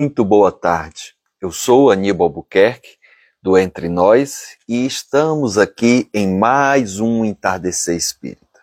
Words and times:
Muito 0.00 0.24
boa 0.24 0.52
tarde. 0.52 1.16
Eu 1.40 1.50
sou 1.50 1.90
Aníbal 1.90 2.28
Albuquerque, 2.28 2.98
do 3.42 3.58
Entre 3.58 3.88
Nós, 3.88 4.56
e 4.68 4.86
estamos 4.86 5.58
aqui 5.58 6.08
em 6.14 6.38
mais 6.38 7.00
um 7.00 7.24
Entardecer 7.24 7.96
Espírita. 7.96 8.60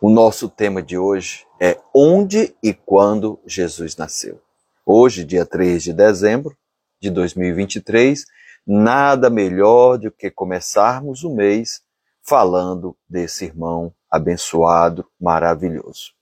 O 0.00 0.08
nosso 0.08 0.48
tema 0.48 0.80
de 0.80 0.96
hoje 0.96 1.44
é 1.60 1.76
Onde 1.92 2.54
e 2.62 2.72
Quando 2.72 3.40
Jesus 3.44 3.96
Nasceu. 3.96 4.40
Hoje, 4.86 5.24
dia 5.24 5.44
3 5.44 5.82
de 5.82 5.92
dezembro 5.92 6.56
de 7.02 7.10
2023, 7.10 8.24
nada 8.64 9.28
melhor 9.28 9.98
do 9.98 10.12
que 10.12 10.30
começarmos 10.30 11.24
o 11.24 11.34
mês 11.34 11.82
falando 12.22 12.96
desse 13.08 13.46
irmão 13.46 13.92
abençoado, 14.08 15.04
maravilhoso. 15.20 16.12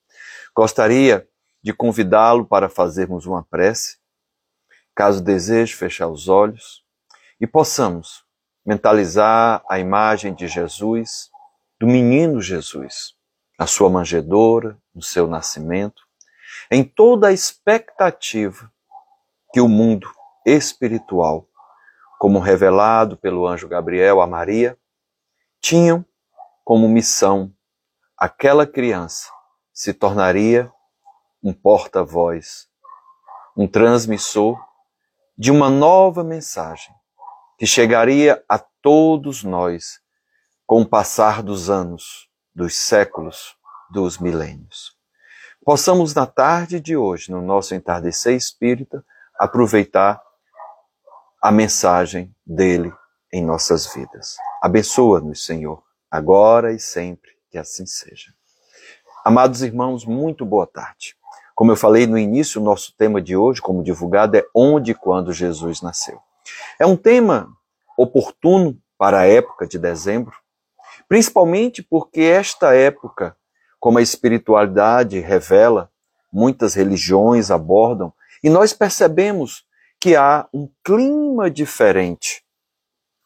Gostaria 0.56 1.28
de 1.62 1.74
convidá-lo 1.74 2.46
para 2.46 2.70
fazermos 2.70 3.26
uma 3.26 3.42
prece, 3.42 4.02
caso 4.94 5.22
deseje 5.22 5.74
fechar 5.74 6.08
os 6.08 6.28
olhos 6.28 6.84
e 7.40 7.46
possamos 7.46 8.24
mentalizar 8.64 9.62
a 9.68 9.78
imagem 9.78 10.34
de 10.34 10.46
Jesus, 10.48 11.30
do 11.78 11.86
menino 11.86 12.40
Jesus, 12.40 13.14
na 13.58 13.66
sua 13.66 13.90
manjedoura, 13.90 14.78
no 14.94 15.02
seu 15.02 15.26
nascimento, 15.26 16.02
em 16.70 16.82
toda 16.82 17.28
a 17.28 17.32
expectativa 17.32 18.70
que 19.52 19.60
o 19.60 19.68
mundo 19.68 20.10
espiritual, 20.46 21.48
como 22.18 22.38
revelado 22.38 23.16
pelo 23.16 23.46
anjo 23.46 23.68
Gabriel 23.68 24.20
a 24.20 24.26
Maria, 24.26 24.78
tinham 25.60 26.04
como 26.64 26.88
missão 26.88 27.52
aquela 28.16 28.66
criança 28.66 29.30
se 29.72 29.92
tornaria 29.92 30.72
um 31.42 31.52
porta-voz, 31.52 32.68
um 33.56 33.66
transmissor 33.66 34.58
de 35.36 35.50
uma 35.50 35.68
nova 35.68 36.22
mensagem 36.22 36.94
que 37.58 37.66
chegaria 37.66 38.42
a 38.48 38.58
todos 38.58 39.42
nós 39.42 40.00
com 40.66 40.82
o 40.82 40.88
passar 40.88 41.42
dos 41.42 41.68
anos, 41.68 42.28
dos 42.54 42.76
séculos, 42.76 43.56
dos 43.90 44.18
milênios. 44.18 44.96
Possamos, 45.64 46.14
na 46.14 46.26
tarde 46.26 46.80
de 46.80 46.96
hoje, 46.96 47.30
no 47.30 47.40
nosso 47.40 47.74
entardecer 47.74 48.34
espírita, 48.34 49.04
aproveitar 49.38 50.20
a 51.42 51.50
mensagem 51.50 52.34
dele 52.46 52.92
em 53.32 53.44
nossas 53.44 53.92
vidas. 53.92 54.36
Abençoa-nos, 54.62 55.44
Senhor, 55.44 55.82
agora 56.10 56.72
e 56.72 56.78
sempre, 56.78 57.30
que 57.50 57.58
assim 57.58 57.86
seja. 57.86 58.32
Amados 59.24 59.62
irmãos, 59.62 60.04
muito 60.04 60.44
boa 60.44 60.66
tarde. 60.66 61.16
Como 61.54 61.70
eu 61.70 61.76
falei 61.76 62.06
no 62.06 62.18
início, 62.18 62.60
o 62.60 62.64
nosso 62.64 62.92
tema 62.96 63.22
de 63.22 63.36
hoje, 63.36 63.62
como 63.62 63.82
divulgado, 63.82 64.36
é 64.36 64.44
onde 64.52 64.90
e 64.90 64.94
quando 64.94 65.32
Jesus 65.32 65.80
nasceu. 65.80 66.18
É 66.78 66.84
um 66.84 66.96
tema 66.96 67.48
oportuno 67.96 68.76
para 68.98 69.20
a 69.20 69.26
época 69.26 69.66
de 69.66 69.78
dezembro, 69.78 70.36
principalmente 71.08 71.82
porque 71.82 72.22
esta 72.22 72.74
época, 72.74 73.36
como 73.78 73.98
a 73.98 74.02
espiritualidade 74.02 75.20
revela, 75.20 75.90
muitas 76.32 76.74
religiões 76.74 77.50
abordam, 77.50 78.12
e 78.42 78.50
nós 78.50 78.72
percebemos 78.72 79.64
que 80.00 80.16
há 80.16 80.48
um 80.52 80.68
clima 80.82 81.48
diferente 81.48 82.44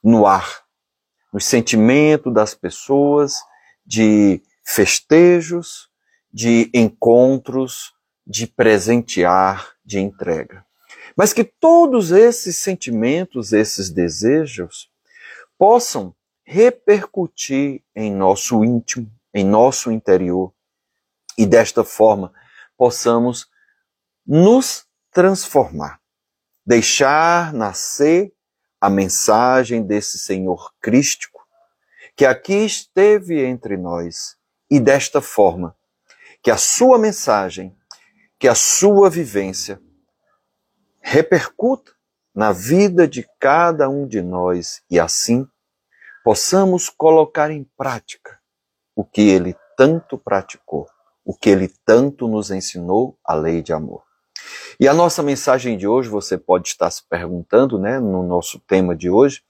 no 0.02 0.26
ar, 0.26 0.62
no 1.32 1.40
sentimento 1.40 2.30
das 2.30 2.54
pessoas, 2.54 3.36
de 3.84 4.42
festejos, 4.64 5.88
de 6.30 6.70
encontros, 6.74 7.94
de 8.28 8.46
presentear, 8.46 9.74
de 9.82 9.98
entrega. 9.98 10.62
Mas 11.16 11.32
que 11.32 11.42
todos 11.42 12.10
esses 12.12 12.58
sentimentos, 12.58 13.54
esses 13.54 13.88
desejos, 13.88 14.90
possam 15.56 16.14
repercutir 16.44 17.82
em 17.96 18.12
nosso 18.12 18.62
íntimo, 18.62 19.10
em 19.32 19.44
nosso 19.44 19.90
interior, 19.90 20.52
e 21.38 21.46
desta 21.46 21.82
forma 21.82 22.32
possamos 22.76 23.48
nos 24.26 24.86
transformar, 25.10 25.98
deixar 26.66 27.52
nascer 27.54 28.32
a 28.80 28.90
mensagem 28.90 29.82
desse 29.82 30.18
Senhor 30.18 30.72
Crístico, 30.80 31.46
que 32.14 32.26
aqui 32.26 32.64
esteve 32.64 33.44
entre 33.44 33.76
nós, 33.76 34.36
e 34.70 34.78
desta 34.78 35.20
forma, 35.20 35.74
que 36.42 36.50
a 36.50 36.56
sua 36.56 36.98
mensagem 36.98 37.77
que 38.38 38.46
a 38.46 38.54
sua 38.54 39.10
vivência 39.10 39.80
repercuta 41.00 41.92
na 42.34 42.52
vida 42.52 43.08
de 43.08 43.28
cada 43.40 43.88
um 43.88 44.06
de 44.06 44.22
nós 44.22 44.80
e 44.88 45.00
assim 45.00 45.46
possamos 46.22 46.88
colocar 46.88 47.50
em 47.50 47.64
prática 47.76 48.38
o 48.94 49.04
que 49.04 49.22
ele 49.22 49.56
tanto 49.76 50.16
praticou, 50.16 50.86
o 51.24 51.34
que 51.34 51.50
ele 51.50 51.72
tanto 51.84 52.28
nos 52.28 52.50
ensinou, 52.50 53.18
a 53.24 53.34
lei 53.34 53.62
de 53.62 53.72
amor. 53.72 54.04
E 54.78 54.86
a 54.86 54.94
nossa 54.94 55.22
mensagem 55.22 55.76
de 55.76 55.88
hoje, 55.88 56.08
você 56.08 56.38
pode 56.38 56.68
estar 56.68 56.90
se 56.90 57.02
perguntando, 57.08 57.78
né, 57.78 57.98
no 57.98 58.22
nosso 58.22 58.60
tema 58.60 58.94
de 58.94 59.10
hoje, 59.10 59.42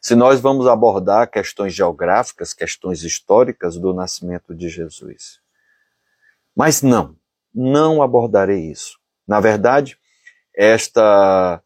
se 0.00 0.14
nós 0.14 0.40
vamos 0.40 0.66
abordar 0.66 1.30
questões 1.30 1.74
geográficas, 1.74 2.54
questões 2.54 3.02
históricas 3.02 3.76
do 3.76 3.92
nascimento 3.92 4.54
de 4.54 4.68
Jesus. 4.68 5.40
Mas 6.56 6.80
não 6.80 7.19
não 7.54 8.02
abordarei 8.02 8.70
isso. 8.70 8.98
Na 9.26 9.40
verdade, 9.40 9.98
estas 10.54 11.60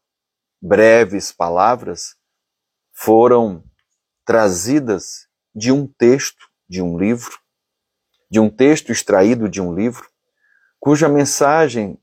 breves 0.61 1.33
palavras 1.33 2.17
foram 2.93 3.63
trazidas 4.25 5.29
de 5.55 5.71
um 5.71 5.87
texto, 5.87 6.49
de 6.69 6.83
um 6.83 6.99
livro, 6.99 7.39
de 8.31 8.41
um 8.41 8.51
texto 8.51 8.91
extraído 8.91 9.49
de 9.49 9.61
um 9.61 9.75
livro, 9.75 10.09
cuja 10.81 11.09
mensagem 11.09 11.99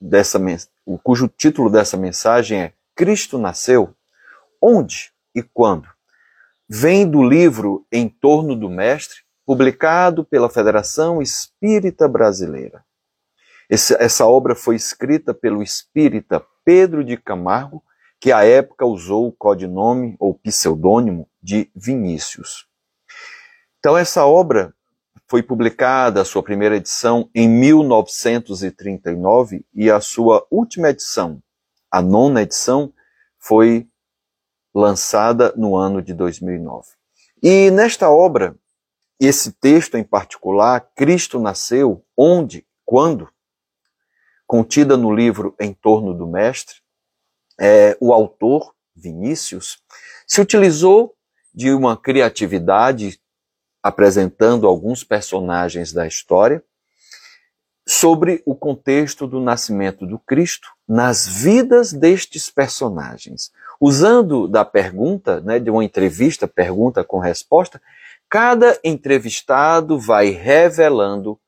dessa 0.00 0.38
cujo 1.02 1.28
título 1.28 1.70
dessa 1.70 1.96
mensagem 1.96 2.62
é 2.62 2.72
Cristo 2.94 3.38
nasceu 3.38 3.94
onde 4.60 5.12
e 5.34 5.42
quando? 5.42 5.88
Vem 6.68 7.08
do 7.08 7.22
livro 7.22 7.86
Em 7.92 8.08
torno 8.08 8.56
do 8.56 8.70
Mestre, 8.70 9.18
publicado 9.44 10.24
pela 10.24 10.48
Federação 10.48 11.20
Espírita 11.20 12.08
Brasileira. 12.08 12.85
Esse, 13.68 13.94
essa 14.00 14.26
obra 14.26 14.54
foi 14.54 14.76
escrita 14.76 15.34
pelo 15.34 15.62
espírita 15.62 16.44
Pedro 16.64 17.04
de 17.04 17.16
Camargo, 17.16 17.82
que 18.20 18.32
à 18.32 18.44
época 18.44 18.86
usou 18.86 19.28
o 19.28 19.32
codinome 19.32 20.16
ou 20.18 20.34
pseudônimo 20.34 21.28
de 21.42 21.70
Vinícius. 21.74 22.66
Então, 23.78 23.96
essa 23.96 24.24
obra 24.24 24.74
foi 25.28 25.42
publicada, 25.42 26.20
a 26.20 26.24
sua 26.24 26.42
primeira 26.42 26.76
edição, 26.76 27.28
em 27.34 27.48
1939 27.48 29.64
e 29.74 29.90
a 29.90 30.00
sua 30.00 30.46
última 30.50 30.90
edição, 30.90 31.42
a 31.90 32.00
nona 32.00 32.42
edição, 32.42 32.92
foi 33.38 33.88
lançada 34.74 35.52
no 35.56 35.76
ano 35.76 36.02
de 36.02 36.14
2009. 36.14 36.88
E 37.42 37.70
nesta 37.70 38.10
obra, 38.10 38.56
esse 39.18 39.52
texto 39.52 39.96
em 39.96 40.04
particular, 40.04 40.88
Cristo 40.94 41.40
nasceu 41.40 42.04
onde, 42.16 42.66
quando, 42.84 43.28
contida 44.46 44.96
no 44.96 45.14
livro 45.14 45.54
Em 45.60 45.72
Torno 45.72 46.14
do 46.14 46.26
Mestre, 46.26 46.76
é, 47.58 47.96
o 48.00 48.12
autor, 48.12 48.74
Vinícius, 48.94 49.78
se 50.26 50.40
utilizou 50.40 51.14
de 51.54 51.72
uma 51.72 51.96
criatividade 51.96 53.18
apresentando 53.82 54.66
alguns 54.66 55.04
personagens 55.04 55.92
da 55.92 56.06
história 56.06 56.62
sobre 57.88 58.42
o 58.44 58.54
contexto 58.54 59.26
do 59.26 59.40
nascimento 59.40 60.04
do 60.04 60.18
Cristo 60.18 60.68
nas 60.88 61.26
vidas 61.26 61.92
destes 61.92 62.50
personagens. 62.50 63.52
Usando 63.80 64.48
da 64.48 64.64
pergunta, 64.64 65.40
né, 65.40 65.60
de 65.60 65.70
uma 65.70 65.84
entrevista, 65.84 66.48
pergunta 66.48 67.04
com 67.04 67.18
resposta, 67.18 67.80
cada 68.28 68.78
entrevistado 68.82 70.00
vai 70.00 70.30
revelando 70.30 71.38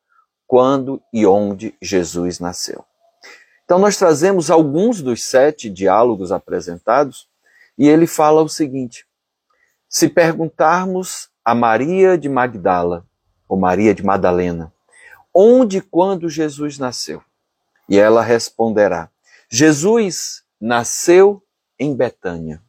quando 0.46 1.02
e 1.12 1.26
onde 1.26 1.74
Jesus 1.82 2.38
nasceu. 2.38 2.84
Então, 3.68 3.78
nós 3.78 3.98
trazemos 3.98 4.50
alguns 4.50 5.02
dos 5.02 5.22
sete 5.22 5.68
diálogos 5.68 6.32
apresentados 6.32 7.28
e 7.76 7.86
ele 7.86 8.06
fala 8.06 8.40
o 8.40 8.48
seguinte: 8.48 9.06
se 9.86 10.08
perguntarmos 10.08 11.28
a 11.44 11.54
Maria 11.54 12.16
de 12.16 12.30
Magdala, 12.30 13.06
ou 13.46 13.58
Maria 13.58 13.94
de 13.94 14.02
Madalena, 14.02 14.72
onde 15.34 15.76
e 15.76 15.80
quando 15.82 16.30
Jesus 16.30 16.78
nasceu? 16.78 17.22
E 17.86 17.98
ela 17.98 18.22
responderá: 18.22 19.10
Jesus 19.50 20.42
nasceu 20.58 21.42
em 21.78 21.94
Betânia. 21.94 22.62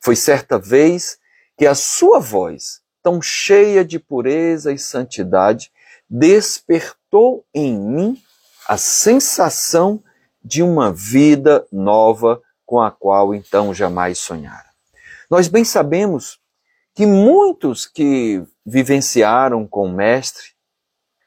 Foi 0.00 0.16
certa 0.16 0.58
vez 0.58 1.20
que 1.56 1.68
a 1.68 1.74
sua 1.76 2.18
voz, 2.18 2.82
tão 3.00 3.22
cheia 3.22 3.84
de 3.84 4.00
pureza 4.00 4.72
e 4.72 4.78
santidade, 4.78 5.70
despertou 6.10 7.46
em 7.54 7.78
mim 7.78 8.20
a 8.66 8.76
sensação 8.76 10.02
de 10.46 10.62
uma 10.62 10.92
vida 10.92 11.66
nova 11.72 12.40
com 12.64 12.80
a 12.80 12.88
qual 12.88 13.34
então 13.34 13.74
jamais 13.74 14.18
sonhara. 14.20 14.70
Nós 15.28 15.48
bem 15.48 15.64
sabemos 15.64 16.38
que 16.94 17.04
muitos 17.04 17.84
que 17.84 18.44
vivenciaram 18.64 19.66
com 19.66 19.86
o 19.86 19.92
Mestre 19.92 20.50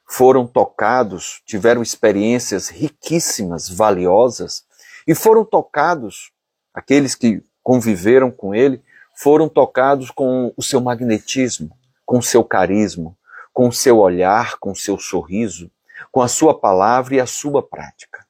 foram 0.08 0.48
tocados, 0.48 1.42
tiveram 1.46 1.82
experiências 1.82 2.70
riquíssimas, 2.70 3.68
valiosas, 3.70 4.64
e 5.06 5.14
foram 5.14 5.44
tocados, 5.44 6.32
aqueles 6.74 7.14
que 7.14 7.44
conviveram 7.62 8.32
com 8.32 8.56
ele, 8.56 8.82
foram 9.18 9.50
tocados 9.50 10.12
com 10.12 10.54
o 10.56 10.64
seu 10.64 10.80
magnetismo, 10.80 11.78
com 12.06 12.20
o 12.20 12.24
seu 12.24 12.42
carisma, 12.42 13.14
com 13.52 13.68
o 13.68 13.74
seu 13.74 13.98
olhar, 13.98 14.58
com 14.60 14.72
o 14.72 14.76
seu 14.76 14.98
sorriso, 14.98 15.70
com 16.10 16.22
a 16.22 16.30
sua 16.30 16.58
palavra 16.58 17.16
e 17.16 17.20
a 17.20 17.28
sua 17.28 17.62
prática. 17.62 18.29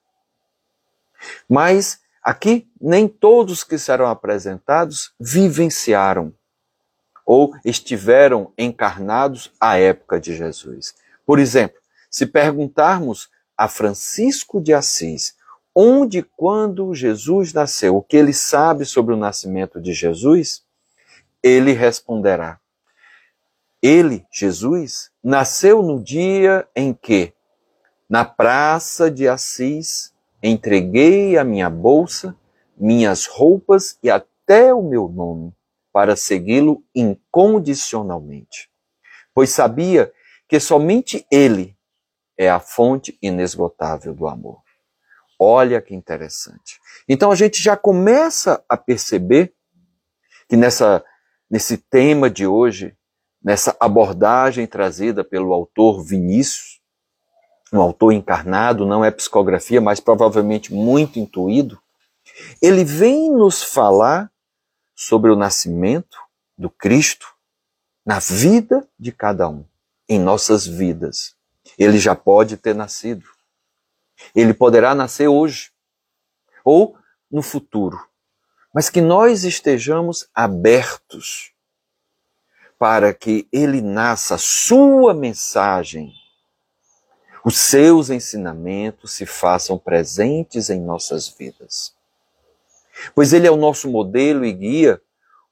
Mas 1.48 2.00
aqui 2.24 2.68
nem 2.80 3.08
todos 3.08 3.64
que 3.64 3.78
serão 3.78 4.08
apresentados 4.08 5.14
vivenciaram 5.20 6.34
ou 7.26 7.54
estiveram 7.64 8.52
encarnados 8.58 9.52
à 9.60 9.78
época 9.78 10.20
de 10.20 10.36
Jesus. 10.36 10.96
Por 11.26 11.38
exemplo, 11.38 11.80
se 12.10 12.26
perguntarmos 12.26 13.30
a 13.56 13.68
Francisco 13.68 14.60
de 14.60 14.74
Assis 14.74 15.38
onde 15.82 16.20
e 16.20 16.24
quando 16.24 16.94
Jesus 16.94 17.54
nasceu, 17.54 17.96
o 17.96 18.02
que 18.02 18.18
ele 18.18 18.34
sabe 18.34 18.86
sobre 18.86 19.14
o 19.14 19.18
nascimento 19.18 19.80
de 19.80 19.94
Jesus, 19.94 20.64
ele 21.42 21.72
responderá: 21.72 22.60
Ele, 23.82 24.26
Jesus, 24.32 25.12
nasceu 25.24 25.82
no 25.82 26.04
dia 26.04 26.68
em 26.76 26.94
que, 26.94 27.34
na 28.10 28.26
praça 28.26 29.10
de 29.10 29.28
Assis, 29.28 30.09
entreguei 30.42 31.38
a 31.38 31.44
minha 31.44 31.70
bolsa, 31.70 32.36
minhas 32.78 33.26
roupas 33.26 33.98
e 34.02 34.10
até 34.10 34.74
o 34.74 34.82
meu 34.82 35.08
nome 35.10 35.54
para 35.92 36.16
segui-lo 36.16 36.84
incondicionalmente, 36.96 38.70
pois 39.34 39.50
sabia 39.50 40.12
que 40.48 40.60
somente 40.60 41.26
Ele 41.32 41.76
é 42.38 42.50
a 42.50 42.60
fonte 42.60 43.18
inesgotável 43.22 44.14
do 44.14 44.28
amor. 44.28 44.62
Olha 45.38 45.82
que 45.82 45.94
interessante. 45.94 46.80
Então 47.08 47.32
a 47.32 47.36
gente 47.36 47.62
já 47.62 47.78
começa 47.78 48.64
a 48.68 48.76
perceber 48.76 49.54
que 50.48 50.58
nessa, 50.58 51.04
nesse 51.50 51.78
tema 51.78 52.30
de 52.30 52.48
hoje, 52.48 52.96
nessa 53.44 53.76
abordagem 53.80 54.66
trazida 54.66 55.24
pelo 55.24 55.54
autor 55.54 56.04
Vinícius, 56.04 56.79
um 57.72 57.82
autor 57.82 58.12
encarnado, 58.12 58.86
não 58.86 59.04
é 59.06 59.12
psicografia, 59.12 59.80
mas 59.80 60.00
provavelmente 60.00 60.74
muito 60.74 61.20
intuído, 61.20 61.80
ele 62.62 62.84
vem 62.84 63.32
nos 63.32 63.64
falar 63.64 64.32
sobre 64.96 65.32
o 65.32 65.36
nascimento 65.36 66.18
do 66.58 66.70
Cristo 66.70 67.28
na 68.06 68.20
vida 68.20 68.88
de 68.98 69.12
cada 69.12 69.48
um, 69.48 69.64
em 70.08 70.20
nossas 70.20 70.66
vidas. 70.66 71.36
Ele 71.78 72.00
já 72.00 72.16
pode 72.16 72.58
ter 72.58 72.74
nascido. 72.74 73.26
Ele 74.36 74.54
poderá 74.54 74.94
nascer 74.96 75.28
hoje 75.28 75.72
ou 76.64 76.98
no 77.32 77.42
futuro. 77.42 78.04
Mas 78.74 78.90
que 78.90 79.02
nós 79.02 79.44
estejamos 79.44 80.28
abertos 80.34 81.54
para 82.78 83.14
que 83.14 83.48
ele 83.52 83.82
nasça, 83.82 84.38
sua 84.38 85.14
mensagem, 85.14 86.14
os 87.46 87.58
seus 87.58 88.10
ensinamentos 88.10 89.14
se 89.14 89.26
façam 89.26 89.78
presentes 89.78 90.70
em 90.70 90.80
nossas 90.80 91.28
vidas 91.28 91.98
pois 93.14 93.34
ele 93.34 93.48
é 93.48 93.52
o 93.52 93.58
nosso 93.58 93.90
modelo 93.90 94.46
e 94.46 94.52
guia, 94.52 95.02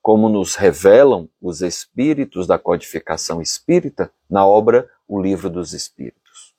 como 0.02 0.30
nos 0.30 0.56
revelam 0.56 1.28
os 1.42 1.62
espíritos 1.62 2.48
da 2.48 2.58
codificação 2.58 3.42
espírita 3.42 4.12
na 4.30 4.46
obra 4.46 4.90
O 5.08 5.22
Livro 5.22 5.50
dos 5.50 5.74
Espíritos. 5.74 6.54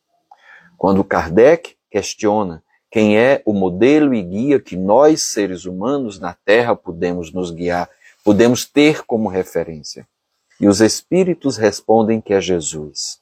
Quando 0.76 1.04
Kardec 1.04 1.76
questiona 1.90 2.62
quem 2.90 3.18
é 3.18 3.42
o 3.44 3.52
modelo 3.52 4.14
e 4.14 4.22
guia 4.22 4.60
que 4.60 4.76
nós, 4.76 5.22
seres 5.22 5.64
humanos 5.64 6.18
na 6.18 6.34
Terra, 6.44 6.74
podemos 6.74 7.32
nos 7.32 7.50
guiar, 7.50 7.88
podemos 8.24 8.64
ter 8.64 9.04
como 9.04 9.28
referência. 9.28 10.06
E 10.60 10.66
os 10.66 10.80
espíritos 10.80 11.56
respondem 11.56 12.20
que 12.20 12.34
é 12.34 12.40
Jesus. 12.40 13.20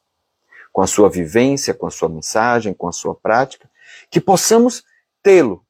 Com 0.76 0.82
a 0.82 0.86
sua 0.86 1.08
vivência, 1.08 1.72
com 1.72 1.86
a 1.86 1.90
sua 1.90 2.06
mensagem, 2.06 2.74
com 2.74 2.86
a 2.86 2.92
sua 2.92 3.14
prática, 3.14 3.70
que 4.10 4.20
possamos 4.20 4.84
tê-lo 5.22 5.66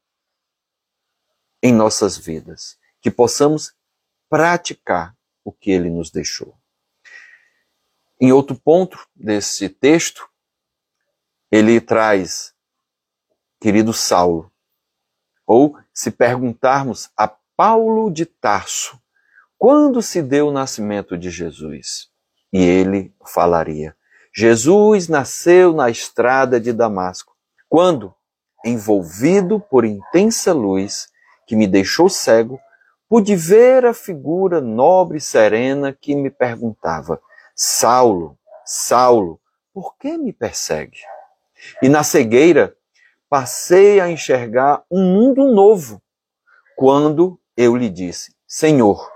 em 1.63 1.73
nossas 1.73 2.19
vidas, 2.19 2.77
que 3.01 3.09
possamos 3.09 3.73
praticar 4.29 5.17
o 5.45 5.53
que 5.53 5.71
ele 5.71 5.89
nos 5.91 6.11
deixou. 6.11 6.59
Em 8.21 8.33
outro 8.33 8.57
ponto 8.57 8.99
desse 9.15 9.69
texto, 9.69 10.29
ele 11.53 11.81
traz, 11.81 12.53
querido 13.61 13.93
Saulo, 13.93 14.51
ou 15.47 15.79
se 15.95 16.11
perguntarmos 16.11 17.11
a 17.17 17.29
Paulo 17.29 18.11
de 18.11 18.27
Tarso, 18.27 19.01
quando 19.57 20.03
se 20.03 20.21
deu 20.21 20.49
o 20.49 20.53
nascimento 20.53 21.17
de 21.17 21.31
Jesus? 21.31 22.11
E 22.53 22.59
ele 22.59 23.15
falaria: 23.25 23.97
Jesus 24.39 25.09
nasceu 25.09 25.73
na 25.73 25.89
estrada 25.89 26.61
de 26.61 26.71
Damasco, 26.71 27.35
quando, 27.71 28.15
envolvido 28.63 29.59
por 29.59 29.87
intensa 29.87 30.53
luz, 30.53 31.09
que 31.47 31.57
me 31.57 31.67
deixou 31.67 32.11
cego, 32.11 32.61
pude 33.09 33.35
ver 33.35 33.87
a 33.87 33.95
figura 33.95 34.61
nobre 34.61 35.17
e 35.17 35.23
serena 35.23 35.91
que 35.91 36.15
me 36.15 36.29
perguntava: 36.29 37.19
Saulo, 37.55 38.37
Saulo, 38.63 39.41
por 39.73 39.97
que 39.97 40.19
me 40.19 40.35
persegue? 40.35 40.99
E 41.81 41.89
na 41.89 42.03
cegueira 42.03 42.77
passei 43.31 44.01
a 44.01 44.11
enxergar 44.11 44.85
um 44.91 45.03
mundo 45.03 45.51
novo 45.51 46.03
quando 46.77 47.41
eu 47.57 47.75
lhe 47.75 47.89
disse: 47.89 48.35
Senhor, 48.47 49.11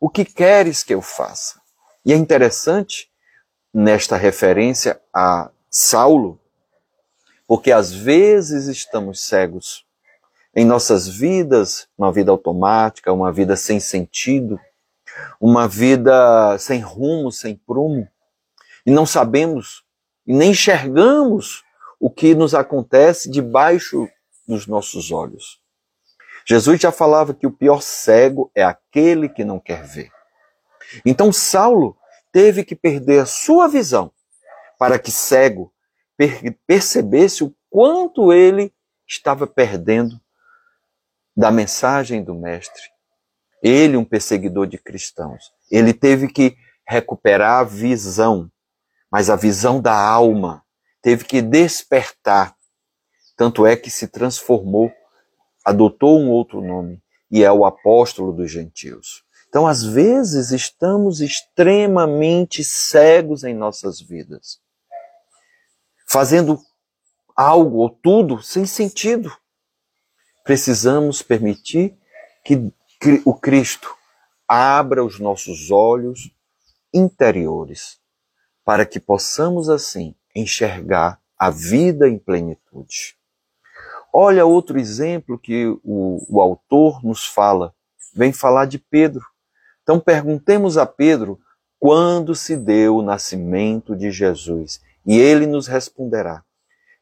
o 0.00 0.08
que 0.08 0.24
queres 0.24 0.84
que 0.84 0.94
eu 0.94 1.02
faça? 1.02 1.60
E 2.06 2.12
é 2.12 2.16
interessante 2.16 3.09
nesta 3.72 4.16
referência 4.16 5.00
a 5.12 5.50
Saulo, 5.70 6.40
porque 7.46 7.72
às 7.72 7.92
vezes 7.92 8.66
estamos 8.66 9.20
cegos 9.20 9.86
em 10.54 10.64
nossas 10.64 11.08
vidas, 11.08 11.88
uma 11.96 12.12
vida 12.12 12.30
automática, 12.30 13.12
uma 13.12 13.32
vida 13.32 13.56
sem 13.56 13.78
sentido, 13.78 14.58
uma 15.40 15.68
vida 15.68 16.58
sem 16.58 16.80
rumo, 16.80 17.30
sem 17.30 17.54
prumo, 17.54 18.08
e 18.84 18.90
não 18.90 19.06
sabemos 19.06 19.84
e 20.26 20.32
nem 20.32 20.50
enxergamos 20.50 21.64
o 21.98 22.10
que 22.10 22.34
nos 22.34 22.54
acontece 22.54 23.30
debaixo 23.30 24.08
dos 24.46 24.66
nossos 24.66 25.12
olhos. 25.12 25.60
Jesus 26.46 26.80
já 26.80 26.90
falava 26.90 27.34
que 27.34 27.46
o 27.46 27.52
pior 27.52 27.82
cego 27.82 28.50
é 28.54 28.62
aquele 28.62 29.28
que 29.28 29.44
não 29.44 29.60
quer 29.60 29.84
ver. 29.84 30.10
Então 31.04 31.32
Saulo 31.32 31.96
teve 32.32 32.64
que 32.64 32.74
perder 32.74 33.20
a 33.20 33.26
sua 33.26 33.68
visão 33.68 34.12
para 34.78 34.98
que 34.98 35.10
cego 35.10 35.72
percebesse 36.66 37.42
o 37.44 37.54
quanto 37.68 38.32
ele 38.32 38.72
estava 39.06 39.46
perdendo 39.46 40.20
da 41.36 41.50
mensagem 41.50 42.22
do 42.22 42.34
Mestre. 42.34 42.82
Ele, 43.62 43.96
um 43.96 44.04
perseguidor 44.04 44.66
de 44.66 44.78
cristãos, 44.78 45.52
ele 45.70 45.92
teve 45.92 46.28
que 46.28 46.56
recuperar 46.86 47.60
a 47.60 47.64
visão, 47.64 48.50
mas 49.10 49.30
a 49.30 49.36
visão 49.36 49.80
da 49.80 49.94
alma, 49.94 50.64
teve 51.02 51.24
que 51.24 51.40
despertar. 51.40 52.54
Tanto 53.36 53.66
é 53.66 53.76
que 53.76 53.90
se 53.90 54.08
transformou, 54.08 54.92
adotou 55.64 56.18
um 56.18 56.28
outro 56.28 56.60
nome 56.60 57.02
e 57.30 57.44
é 57.44 57.52
o 57.52 57.64
apóstolo 57.64 58.32
dos 58.32 58.50
gentios. 58.50 59.24
Então, 59.50 59.66
às 59.66 59.84
vezes, 59.84 60.50
estamos 60.50 61.20
extremamente 61.20 62.64
cegos 62.64 63.44
em 63.44 63.52
nossas 63.52 64.00
vidas, 64.00 64.58
fazendo 66.08 66.58
algo 67.36 67.78
ou 67.78 67.90
tudo 67.90 68.42
sem 68.42 68.64
sentido 68.64 69.30
precisamos 70.50 71.22
permitir 71.22 71.96
que 72.44 72.72
o 73.24 73.32
Cristo 73.32 73.94
abra 74.48 75.04
os 75.04 75.20
nossos 75.20 75.70
olhos 75.70 76.34
interiores, 76.92 78.00
para 78.64 78.84
que 78.84 78.98
possamos 78.98 79.68
assim 79.68 80.12
enxergar 80.34 81.20
a 81.38 81.50
vida 81.50 82.08
em 82.08 82.18
plenitude. 82.18 83.16
Olha 84.12 84.44
outro 84.44 84.76
exemplo 84.76 85.38
que 85.38 85.66
o, 85.84 86.26
o 86.28 86.40
autor 86.40 87.00
nos 87.04 87.24
fala, 87.24 87.72
vem 88.12 88.32
falar 88.32 88.64
de 88.64 88.80
Pedro. 88.80 89.24
Então 89.90 89.98
perguntemos 89.98 90.78
a 90.78 90.86
Pedro 90.86 91.40
quando 91.80 92.32
se 92.32 92.56
deu 92.56 92.98
o 92.98 93.02
nascimento 93.02 93.96
de 93.96 94.08
Jesus, 94.12 94.80
e 95.04 95.18
ele 95.18 95.48
nos 95.48 95.66
responderá: 95.66 96.44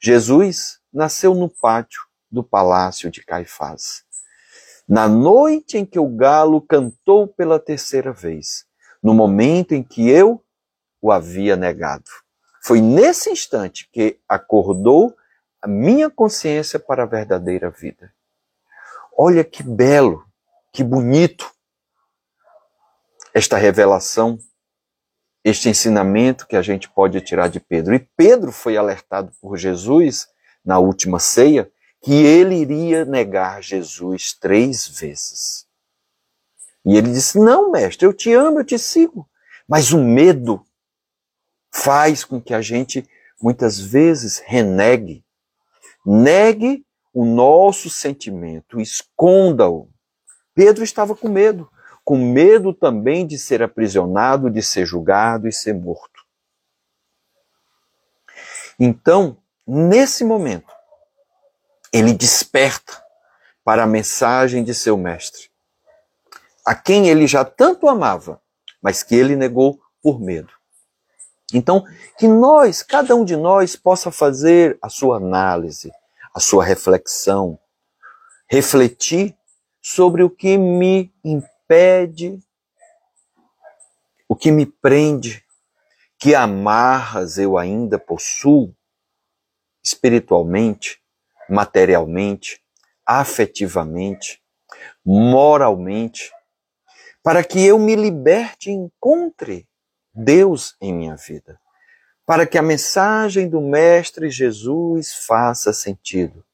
Jesus 0.00 0.80
nasceu 0.90 1.34
no 1.34 1.50
pátio 1.50 2.00
do 2.30 2.42
palácio 2.42 3.10
de 3.10 3.22
Caifás. 3.22 4.04
Na 4.88 5.06
noite 5.06 5.76
em 5.76 5.84
que 5.84 5.98
o 5.98 6.08
galo 6.08 6.62
cantou 6.62 7.28
pela 7.28 7.60
terceira 7.60 8.10
vez, 8.10 8.64
no 9.02 9.12
momento 9.12 9.74
em 9.74 9.82
que 9.82 10.08
eu 10.08 10.42
o 10.98 11.12
havia 11.12 11.56
negado. 11.56 12.08
Foi 12.62 12.80
nesse 12.80 13.28
instante 13.28 13.86
que 13.92 14.18
acordou 14.26 15.14
a 15.60 15.68
minha 15.68 16.08
consciência 16.08 16.78
para 16.78 17.02
a 17.02 17.06
verdadeira 17.06 17.68
vida. 17.68 18.10
Olha 19.14 19.44
que 19.44 19.62
belo, 19.62 20.24
que 20.72 20.82
bonito 20.82 21.52
esta 23.38 23.56
revelação, 23.56 24.38
este 25.44 25.68
ensinamento 25.68 26.46
que 26.46 26.56
a 26.56 26.62
gente 26.62 26.90
pode 26.90 27.20
tirar 27.20 27.48
de 27.48 27.60
Pedro. 27.60 27.94
E 27.94 28.08
Pedro 28.16 28.52
foi 28.52 28.76
alertado 28.76 29.32
por 29.40 29.56
Jesus 29.56 30.28
na 30.64 30.78
última 30.78 31.18
ceia 31.18 31.70
que 32.02 32.12
ele 32.12 32.56
iria 32.56 33.04
negar 33.04 33.62
Jesus 33.62 34.32
três 34.32 34.88
vezes. 34.88 35.66
E 36.84 36.96
ele 36.96 37.12
disse: 37.12 37.38
Não, 37.38 37.70
mestre, 37.70 38.06
eu 38.06 38.12
te 38.12 38.32
amo, 38.32 38.60
eu 38.60 38.64
te 38.64 38.78
sigo. 38.78 39.28
Mas 39.66 39.92
o 39.92 40.02
medo 40.02 40.64
faz 41.72 42.24
com 42.24 42.40
que 42.40 42.54
a 42.54 42.60
gente 42.60 43.08
muitas 43.40 43.78
vezes 43.78 44.38
renegue, 44.44 45.24
negue 46.04 46.84
o 47.12 47.24
nosso 47.24 47.88
sentimento, 47.88 48.80
esconda-o. 48.80 49.88
Pedro 50.54 50.82
estava 50.82 51.14
com 51.14 51.28
medo, 51.28 51.70
com 52.08 52.16
medo 52.16 52.72
também 52.72 53.26
de 53.26 53.36
ser 53.38 53.62
aprisionado, 53.62 54.48
de 54.48 54.62
ser 54.62 54.86
julgado 54.86 55.46
e 55.46 55.52
ser 55.52 55.74
morto. 55.74 56.24
Então, 58.80 59.36
nesse 59.66 60.24
momento, 60.24 60.72
ele 61.92 62.14
desperta 62.14 63.04
para 63.62 63.82
a 63.82 63.86
mensagem 63.86 64.64
de 64.64 64.74
seu 64.74 64.96
mestre, 64.96 65.50
a 66.64 66.74
quem 66.74 67.10
ele 67.10 67.26
já 67.26 67.44
tanto 67.44 67.86
amava, 67.86 68.40
mas 68.80 69.02
que 69.02 69.14
ele 69.14 69.36
negou 69.36 69.78
por 70.02 70.18
medo. 70.18 70.54
Então, 71.52 71.84
que 72.16 72.26
nós, 72.26 72.82
cada 72.82 73.14
um 73.14 73.22
de 73.22 73.36
nós, 73.36 73.76
possa 73.76 74.10
fazer 74.10 74.78
a 74.80 74.88
sua 74.88 75.18
análise, 75.18 75.92
a 76.34 76.40
sua 76.40 76.64
reflexão, 76.64 77.58
refletir 78.48 79.36
sobre 79.82 80.22
o 80.22 80.30
que 80.30 80.56
me 80.56 81.12
impede, 81.22 81.57
o 84.28 84.34
que 84.34 84.50
me 84.50 84.66
prende, 84.66 85.44
que 86.18 86.34
amarras 86.34 87.38
eu 87.38 87.56
ainda 87.56 87.98
possuo 87.98 88.74
espiritualmente, 89.82 91.00
materialmente, 91.48 92.62
afetivamente, 93.06 94.42
moralmente, 95.04 96.30
para 97.22 97.42
que 97.42 97.64
eu 97.64 97.78
me 97.78 97.96
liberte 97.96 98.70
e 98.70 98.74
encontre 98.74 99.68
Deus 100.14 100.76
em 100.80 100.92
minha 100.92 101.16
vida, 101.16 101.60
para 102.26 102.46
que 102.46 102.58
a 102.58 102.62
mensagem 102.62 103.48
do 103.48 103.60
Mestre 103.60 104.30
Jesus 104.30 105.14
faça 105.14 105.72
sentido, 105.72 106.44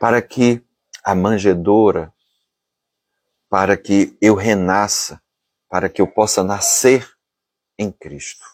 para 0.00 0.20
que 0.22 0.64
a 1.04 1.14
manjedoura, 1.14 2.12
para 3.48 3.76
que 3.76 4.16
eu 4.20 4.34
renasça, 4.34 5.20
para 5.68 5.88
que 5.88 6.00
eu 6.00 6.06
possa 6.06 6.42
nascer 6.42 7.08
em 7.78 7.90
Cristo. 7.90 8.44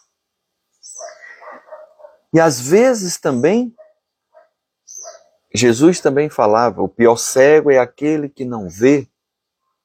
E 2.33 2.39
às 2.39 2.59
vezes 2.59 3.17
também, 3.17 3.73
Jesus 5.53 5.99
também 5.99 6.29
falava: 6.29 6.81
o 6.81 6.89
pior 6.89 7.15
cego 7.17 7.71
é 7.71 7.79
aquele 7.79 8.29
que 8.29 8.43
não 8.43 8.69
vê. 8.69 9.07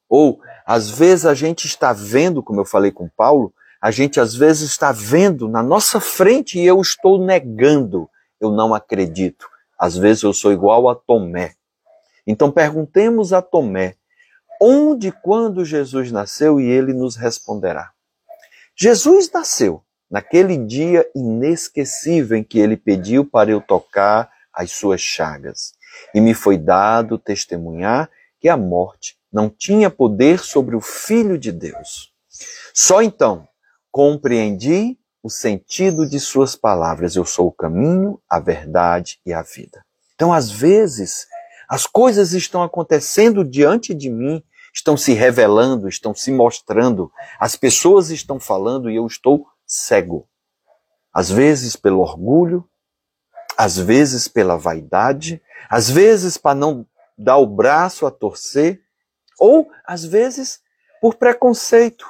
Ou, 0.09 0.41
às 0.65 0.89
vezes, 0.89 1.25
a 1.25 1.33
gente 1.33 1.65
está 1.65 1.93
vendo, 1.93 2.43
como 2.43 2.59
eu 2.59 2.65
falei 2.65 2.91
com 2.91 3.07
Paulo, 3.07 3.53
a 3.81 3.89
gente 3.89 4.19
às 4.19 4.35
vezes 4.35 4.69
está 4.69 4.91
vendo 4.91 5.47
na 5.47 5.63
nossa 5.63 5.99
frente 5.99 6.59
e 6.59 6.65
eu 6.65 6.79
estou 6.79 7.17
negando, 7.17 8.09
eu 8.39 8.51
não 8.51 8.75
acredito. 8.75 9.49
Às 9.79 9.97
vezes 9.97 10.21
eu 10.21 10.33
sou 10.33 10.51
igual 10.51 10.87
a 10.87 10.95
Tomé. 10.95 11.55
Então 12.27 12.51
perguntemos 12.51 13.33
a 13.33 13.41
Tomé, 13.41 13.95
onde 14.61 15.07
e 15.07 15.11
quando 15.11 15.65
Jesus 15.65 16.11
nasceu 16.11 16.59
e 16.59 16.65
ele 16.65 16.93
nos 16.93 17.15
responderá. 17.15 17.91
Jesus 18.75 19.31
nasceu 19.31 19.83
naquele 20.09 20.57
dia 20.57 21.09
inesquecível 21.15 22.37
em 22.37 22.43
que 22.43 22.59
ele 22.59 22.77
pediu 22.77 23.25
para 23.25 23.49
eu 23.49 23.59
tocar 23.59 24.29
as 24.53 24.71
suas 24.71 25.01
chagas. 25.01 25.73
E 26.13 26.21
me 26.21 26.33
foi 26.33 26.57
dado 26.57 27.17
testemunhar 27.17 28.09
que 28.39 28.47
a 28.47 28.57
morte 28.57 29.17
não 29.31 29.49
tinha 29.49 29.89
poder 29.89 30.39
sobre 30.39 30.75
o 30.75 30.81
Filho 30.81 31.37
de 31.37 31.51
Deus. 31.51 32.13
Só 32.73 33.01
então 33.01 33.47
compreendi 33.91 34.97
o 35.23 35.29
sentido 35.29 36.07
de 36.07 36.19
suas 36.19 36.55
palavras. 36.55 37.15
Eu 37.15 37.25
sou 37.25 37.47
o 37.47 37.51
caminho, 37.51 38.19
a 38.29 38.39
verdade 38.39 39.19
e 39.25 39.33
a 39.33 39.41
vida. 39.41 39.83
Então, 40.15 40.33
às 40.33 40.51
vezes, 40.51 41.27
as 41.69 41.87
coisas 41.87 42.33
estão 42.33 42.63
acontecendo 42.63 43.43
diante 43.43 43.93
de 43.93 44.09
mim, 44.09 44.43
estão 44.73 44.95
se 44.95 45.13
revelando, 45.13 45.87
estão 45.87 46.13
se 46.13 46.31
mostrando, 46.31 47.11
as 47.39 47.55
pessoas 47.55 48.09
estão 48.09 48.39
falando 48.39 48.89
e 48.89 48.95
eu 48.95 49.05
estou 49.05 49.47
cego. 49.65 50.27
Às 51.13 51.29
vezes 51.29 51.75
pelo 51.75 51.99
orgulho, 51.99 52.67
às 53.57 53.77
vezes 53.77 54.27
pela 54.27 54.57
vaidade, 54.57 55.41
às 55.69 55.89
vezes 55.89 56.37
para 56.37 56.55
não 56.55 56.85
dar 57.17 57.37
o 57.37 57.45
braço 57.45 58.05
a 58.05 58.11
torcer, 58.11 58.81
ou 59.37 59.69
às 59.85 60.03
vezes 60.05 60.61
por 61.01 61.15
preconceito 61.15 62.05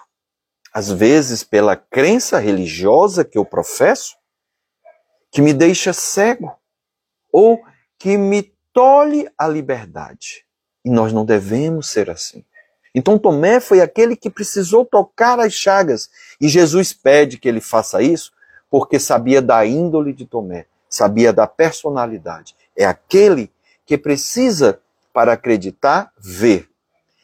às 0.74 0.89
vezes 0.89 1.44
pela 1.44 1.75
crença 1.75 2.39
religiosa 2.39 3.25
que 3.25 3.38
eu 3.38 3.44
professo, 3.44 4.15
que 5.32 5.41
me 5.41 5.53
deixa 5.53 5.91
cego 5.91 6.58
ou 7.32 7.62
que 8.00 8.18
me 8.18 8.56
tolhe 8.74 9.30
a 9.38 9.48
liberdade. 9.48 10.46
E 10.84 10.89
nós 10.89 11.12
não 11.12 11.25
devemos 11.25 11.89
ser 11.89 12.10
assim. 12.10 12.46
Então 12.93 13.17
Tomé 13.17 13.60
foi 13.60 13.81
aquele 13.81 14.15
que 14.15 14.29
precisou 14.29 14.86
tocar 14.86 15.39
as 15.39 15.53
chagas 15.53 16.10
e 16.39 16.48
Jesus 16.48 16.93
pede 16.93 17.38
que 17.38 17.48
ele 17.48 17.62
faça 17.62 18.01
isso 18.01 18.31
porque 18.69 19.00
sabia 19.00 19.41
da 19.41 19.65
índole 19.65 20.13
de 20.13 20.25
Tomé, 20.25 20.65
sabia 20.89 21.31
da 21.31 21.48
personalidade. 21.48 22.55
É 22.75 22.86
aquele 22.86 23.51
que 23.86 23.98
precisa 23.98 24.79
para 25.13 25.33
acreditar 25.33 26.12
ver. 26.17 26.69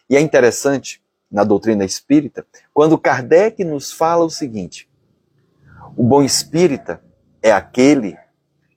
E 0.10 0.16
é 0.16 0.22
interessante 0.22 1.02
na 1.32 1.44
doutrina 1.44 1.84
espírita, 1.84 2.46
quando 2.74 2.98
Kardec 2.98 3.64
nos 3.64 3.92
fala 3.92 4.24
o 4.24 4.30
seguinte: 4.30 4.90
o 5.96 6.04
bom 6.04 6.24
espírita 6.24 7.02
é 7.42 7.52
aquele 7.52 8.18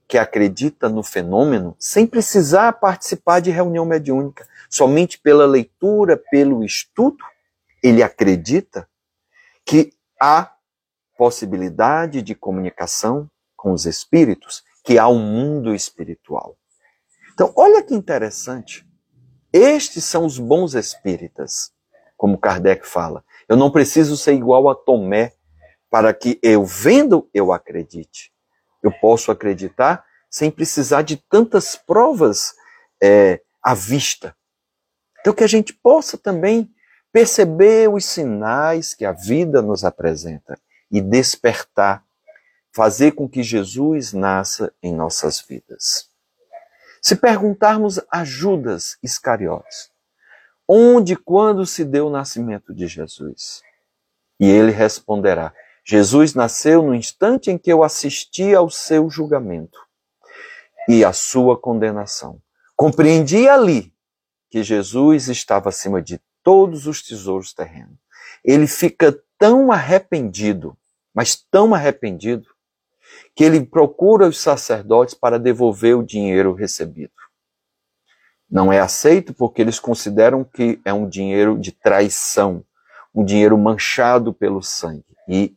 que 0.07 0.19
acredita 0.19 0.89
no 0.89 1.03
fenômeno 1.03 1.77
sem 1.79 2.05
precisar 2.07 2.73
participar 2.75 3.41
de 3.41 3.51
reunião 3.51 3.85
mediúnica, 3.85 4.47
somente 4.71 5.19
pela 5.19 5.45
leitura, 5.45 6.17
pelo 6.31 6.65
estudo, 6.65 7.23
ele 7.83 8.03
acredita 8.03 8.89
que 9.67 9.93
há 10.21 10.55
possibilidade 11.19 12.23
de 12.23 12.35
comunicação 12.35 13.31
com 13.57 13.73
os 13.73 13.85
espíritos, 13.85 14.63
que 14.85 14.99
há 14.99 15.09
um 15.09 15.19
mundo 15.19 15.75
espiritual. 15.75 16.57
Então, 17.35 17.53
olha 17.57 17.83
que 17.83 17.95
interessante. 17.95 18.87
Estes 19.53 20.05
são 20.05 20.25
os 20.25 20.39
bons 20.39 20.75
espíritas 20.75 21.73
como 22.17 22.39
Kardec 22.39 22.87
fala. 22.87 23.25
Eu 23.49 23.57
não 23.57 23.71
preciso 23.71 24.17
ser 24.17 24.35
igual 24.35 24.69
a 24.69 24.75
Tomé 24.75 25.33
para 25.91 26.13
que 26.13 26.39
eu 26.43 26.65
vendo 26.65 27.29
eu 27.33 27.51
acredite. 27.51 28.31
Eu 28.83 28.93
posso 28.93 29.33
acreditar 29.33 30.05
sem 30.31 30.51
precisar 30.51 31.03
de 31.03 31.17
tantas 31.17 31.77
provas 31.77 32.55
é, 33.03 33.41
à 33.63 33.75
vista. 33.75 34.37
Então 35.21 35.35
que 35.35 35.45
a 35.45 35.49
gente 35.49 35.73
possa 35.73 36.17
também 36.17 36.73
perceber 37.13 37.89
os 37.89 38.05
sinais 38.05 38.95
que 38.95 39.05
a 39.05 39.13
vida 39.13 39.61
nos 39.61 39.85
apresenta 39.85 40.59
e 40.91 41.01
despertar, 41.01 42.05
fazer 42.73 43.13
com 43.13 43.29
que 43.29 43.43
Jesus 43.43 44.13
nasça 44.13 44.73
em 44.83 44.95
nossas 44.95 45.41
vidas. 45.41 46.09
Se 47.03 47.17
perguntarmos 47.17 48.01
a 48.11 48.25
Judas 48.25 48.97
Iscariotes, 49.03 49.91
onde 50.69 51.15
e 51.15 51.17
quando 51.17 51.67
se 51.67 51.85
deu 51.85 52.07
o 52.07 52.11
nascimento 52.11 52.75
de 52.75 52.87
Jesus? 52.87 53.63
E 54.39 54.49
ele 54.49 54.71
responderá: 54.71 55.53
Jesus 55.85 56.35
nasceu 56.35 56.83
no 56.83 56.95
instante 56.95 57.51
em 57.51 57.59
que 57.59 57.73
eu 57.73 57.83
assisti 57.83 58.55
ao 58.55 58.71
seu 58.71 59.11
julgamento 59.11 59.79
e 60.89 61.05
à 61.05 61.13
sua 61.13 61.59
condenação. 61.59 62.41
Compreendi 62.77 63.49
ali 63.49 63.93
que 64.51 64.63
Jesus 64.63 65.29
estava 65.29 65.69
acima 65.69 66.03
de 66.03 66.21
todos 66.43 66.87
os 66.87 67.03
tesouros 67.03 67.53
terrenos. 67.53 67.97
Ele 68.45 68.67
fica 68.67 69.17
tão 69.39 69.71
arrependido, 69.71 70.77
mas 71.15 71.37
tão 71.37 71.75
arrependido, 71.75 72.49
que 73.35 73.45
ele 73.45 73.65
procura 73.65 74.29
os 74.29 74.39
sacerdotes 74.39 75.15
para 75.15 75.39
devolver 75.39 75.97
o 75.97 76.03
dinheiro 76.03 76.53
recebido. 76.53 77.13
Não 78.51 78.73
é 78.73 78.81
aceito 78.81 79.33
porque 79.33 79.63
eles 79.63 79.79
consideram 79.79 80.43
que 80.43 80.81
é 80.85 80.93
um 80.93 81.09
dinheiro 81.09 81.57
de 81.57 81.71
traição, 81.71 82.65
um 83.15 83.25
dinheiro 83.25 83.57
manchado 83.57 84.33
pelo 84.33 84.63
sangue. 84.63 85.05
E 85.29 85.55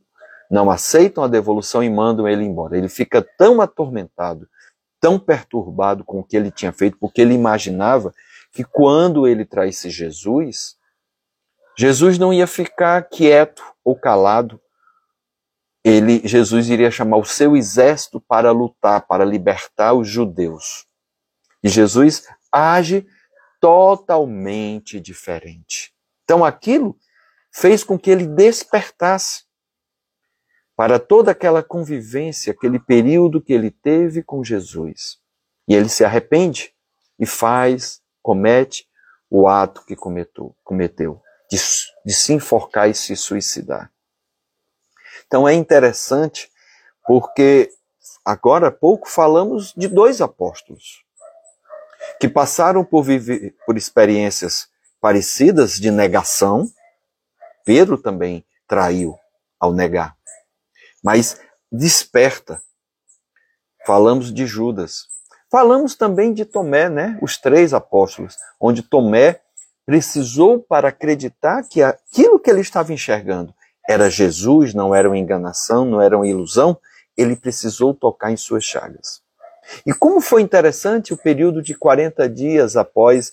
não 0.50 0.70
aceitam 0.70 1.24
a 1.24 1.28
devolução 1.28 1.84
e 1.84 1.90
mandam 1.90 2.28
ele 2.28 2.44
embora. 2.44 2.78
Ele 2.78 2.90
fica 2.90 3.26
tão 3.38 3.60
atormentado, 3.60 4.48
tão 5.00 5.18
perturbado 5.18 6.04
com 6.04 6.20
o 6.20 6.24
que 6.24 6.38
ele 6.38 6.52
tinha 6.52 6.72
feito, 6.72 6.98
porque 7.00 7.22
ele 7.22 7.34
imaginava 7.34 8.14
que 8.54 8.64
quando 8.64 9.28
ele 9.28 9.44
traísse 9.44 9.90
Jesus, 9.90 10.78
Jesus 11.78 12.20
não 12.20 12.32
ia 12.32 12.46
ficar 12.46 13.02
quieto 13.10 13.64
ou 13.84 14.00
calado. 14.00 14.62
Ele, 15.84 16.26
Jesus 16.26 16.70
iria 16.70 16.92
chamar 16.92 17.18
o 17.18 17.26
seu 17.26 17.58
exército 17.58 18.22
para 18.22 18.52
lutar, 18.52 19.06
para 19.08 19.26
libertar 19.26 19.94
os 19.94 20.08
judeus. 20.08 20.86
E 21.64 21.68
Jesus 21.68 22.28
age 22.52 23.06
totalmente 23.60 25.00
diferente. 25.00 25.94
Então 26.24 26.46
aquilo 26.46 26.96
fez 27.52 27.84
com 27.84 27.98
que 27.98 28.12
ele 28.12 28.28
despertasse 28.28 29.46
para 30.76 31.00
toda 31.00 31.32
aquela 31.32 31.64
convivência, 31.64 32.54
aquele 32.54 32.80
período 32.80 33.42
que 33.42 33.54
ele 33.54 33.72
teve 33.72 34.22
com 34.22 34.44
Jesus. 34.44 35.20
E 35.68 35.74
ele 35.74 35.90
se 35.90 36.06
arrepende 36.06 36.74
e 37.20 37.26
faz, 37.26 38.03
comete 38.24 38.90
o 39.30 39.48
ato 39.48 39.86
que 39.86 39.96
cometeu, 39.96 40.56
cometeu 40.64 41.22
de, 41.52 41.58
de 42.06 42.14
se 42.14 42.34
enforcar 42.34 42.90
e 42.90 42.96
se 42.96 43.16
suicidar. 43.16 43.92
Então 45.28 45.48
é 45.48 45.54
interessante 45.54 46.50
porque 47.06 47.70
agora 48.24 48.70
há 48.70 48.72
pouco 48.72 49.10
falamos 49.10 49.74
de 49.76 49.88
dois 49.88 50.22
apóstolos 50.22 51.04
que 52.20 52.30
passaram 52.30 52.84
por 52.84 53.04
viver 53.04 53.56
por 53.66 53.78
experiências 53.78 54.68
parecidas 55.02 55.74
de 55.74 55.92
negação. 55.92 56.68
Pedro 57.66 57.98
também 57.98 58.46
traiu 58.68 59.18
ao 59.60 59.74
negar. 59.74 60.16
Mas 61.04 61.40
desperta. 61.72 62.62
Falamos 63.86 64.34
de 64.34 64.46
Judas. 64.46 65.08
Falamos 65.54 65.94
também 65.94 66.34
de 66.34 66.46
Tomé, 66.46 66.90
né? 66.90 67.16
Os 67.22 67.38
três 67.38 67.76
apóstolos, 67.76 68.36
onde 68.60 68.82
Tomé 68.82 69.40
precisou 69.86 70.60
para 70.60 70.88
acreditar 70.88 71.62
que 71.70 71.84
aquilo 71.84 72.40
que 72.40 72.50
ele 72.50 72.62
estava 72.62 72.92
enxergando 72.92 73.54
era 73.88 74.10
Jesus, 74.10 74.74
não 74.74 74.96
era 74.96 75.08
uma 75.08 75.16
enganação, 75.16 75.86
não 75.86 76.02
era 76.02 76.18
uma 76.18 76.28
ilusão, 76.28 76.76
ele 77.16 77.36
precisou 77.36 77.94
tocar 77.94 78.32
em 78.32 78.36
suas 78.36 78.64
chagas. 78.64 79.22
E 79.86 79.94
como 79.94 80.20
foi 80.22 80.42
interessante 80.42 81.14
o 81.14 81.18
período 81.18 81.62
de 81.62 81.76
40 81.76 82.28
dias 82.28 82.76
após 82.76 83.32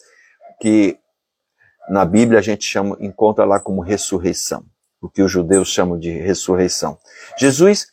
que 0.61 0.99
na 1.89 2.05
Bíblia 2.05 2.41
a 2.41 2.43
gente 2.43 2.67
chama, 2.67 2.99
encontra 3.00 3.47
lá 3.47 3.59
como 3.59 3.81
ressurreição, 3.81 4.62
o 5.00 5.09
que 5.09 5.23
os 5.23 5.33
judeus 5.33 5.69
chamam 5.69 5.99
de 5.99 6.11
ressurreição. 6.11 6.99
Jesus 7.39 7.87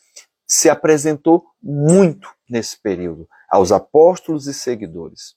se 0.46 0.68
apresentou 0.68 1.46
muito 1.62 2.28
nesse 2.46 2.78
período 2.78 3.26
aos 3.48 3.72
apóstolos 3.72 4.46
e 4.46 4.54
seguidores, 4.54 5.34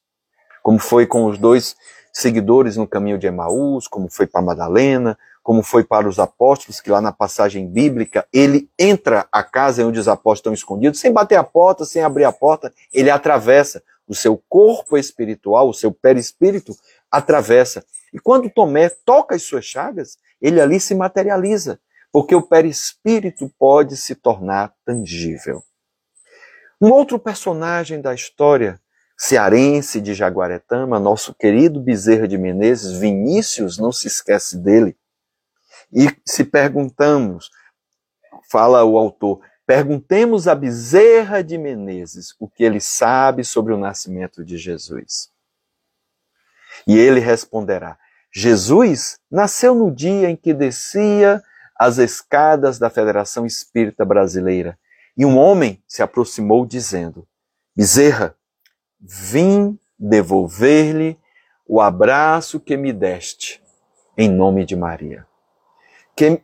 como 0.62 0.80
foi 0.80 1.06
com 1.06 1.26
os 1.26 1.38
dois 1.38 1.76
seguidores 2.14 2.76
no 2.76 2.88
caminho 2.88 3.18
de 3.18 3.28
Emaús, 3.28 3.88
como 3.88 4.10
foi 4.10 4.28
para 4.28 4.42
Madalena, 4.42 5.18
como 5.44 5.64
foi 5.64 5.84
para 5.84 6.08
os 6.08 6.20
apóstolos, 6.20 6.80
que 6.80 6.90
lá 6.90 7.02
na 7.02 7.12
passagem 7.12 7.68
bíblica, 7.68 8.28
ele 8.32 8.70
entra 8.78 9.28
a 9.32 9.44
casa 9.44 9.86
onde 9.86 10.00
os 10.00 10.08
apóstolos 10.08 10.40
estão 10.40 10.54
escondidos, 10.54 11.00
sem 11.00 11.12
bater 11.12 11.36
a 11.36 11.44
porta, 11.44 11.86
sem 11.86 12.04
abrir 12.04 12.26
a 12.26 12.32
porta, 12.32 12.74
ele 12.94 13.10
atravessa. 13.10 13.82
O 14.08 14.14
seu 14.14 14.38
corpo 14.50 14.98
espiritual, 14.98 15.70
o 15.70 15.74
seu 15.74 15.92
perispírito, 15.92 16.76
atravessa. 17.10 17.84
E 18.14 18.20
quando 18.20 18.50
Tomé 18.50 18.90
toca 18.90 19.36
as 19.36 19.44
suas 19.44 19.64
chagas, 19.64 20.18
ele 20.42 20.60
ali 20.60 20.80
se 20.80 20.94
materializa, 20.94 21.80
porque 22.12 22.36
o 22.36 22.42
perispírito 22.42 23.50
pode 23.58 23.96
se 23.96 24.14
tornar 24.16 24.74
tangível. 24.84 25.64
Um 26.82 26.90
outro 26.92 27.20
personagem 27.20 28.02
da 28.02 28.12
história 28.12 28.82
cearense 29.16 30.02
de 30.02 30.16
Jaguaretama, 30.16 31.00
nosso 31.00 31.32
querido 31.32 31.80
Bezerra 31.80 32.28
de 32.28 32.40
Menezes, 32.40 32.98
Vinícius, 32.98 33.78
não 33.78 33.92
se 33.92 34.08
esquece 34.08 34.58
dele. 34.58 34.98
E 35.94 36.08
se 36.26 36.44
perguntamos, 36.44 37.52
fala 38.50 38.84
o 38.84 38.98
autor, 38.98 39.42
perguntemos 39.64 40.48
a 40.48 40.56
Bezerra 40.56 41.44
de 41.44 41.56
Menezes 41.56 42.34
o 42.40 42.50
que 42.50 42.64
ele 42.64 42.82
sabe 42.82 43.44
sobre 43.44 43.74
o 43.74 43.78
nascimento 43.78 44.44
de 44.44 44.58
Jesus. 44.58 45.30
E 46.88 46.98
ele 46.98 47.20
responderá: 47.20 48.00
Jesus 48.34 49.20
nasceu 49.30 49.76
no 49.76 49.94
dia 49.94 50.32
em 50.32 50.36
que 50.36 50.52
descia 50.52 51.44
as 51.78 52.00
escadas 52.00 52.80
da 52.80 52.90
Federação 52.90 53.46
Espírita 53.46 54.04
Brasileira 54.04 54.80
e 55.18 55.26
um 55.26 55.38
homem 55.38 55.84
se 55.88 56.02
aproximou 56.02 56.66
dizendo: 56.66 57.28
Bezerra, 57.76 58.36
vim 59.00 59.80
devolver-lhe 59.98 61.20
o 61.68 61.80
abraço 61.80 62.60
que 62.60 62.76
me 62.76 62.92
deste, 62.92 63.62
em 64.18 64.30
nome 64.30 64.66
de 64.66 64.76
Maria 64.76 65.26
que, 66.16 66.42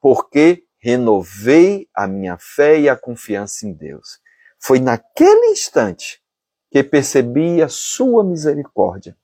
porque 0.00 0.64
renovei 0.78 1.88
a 1.94 2.06
minha 2.06 2.36
fé 2.38 2.78
e 2.78 2.88
a 2.88 2.96
confiança 2.96 3.66
em 3.66 3.72
Deus. 3.72 4.20
Foi 4.58 4.78
naquele 4.78 5.46
instante 5.46 6.22
que 6.70 6.82
percebi 6.82 7.62
a 7.62 7.68
sua 7.68 8.24
misericórdia 8.24 9.16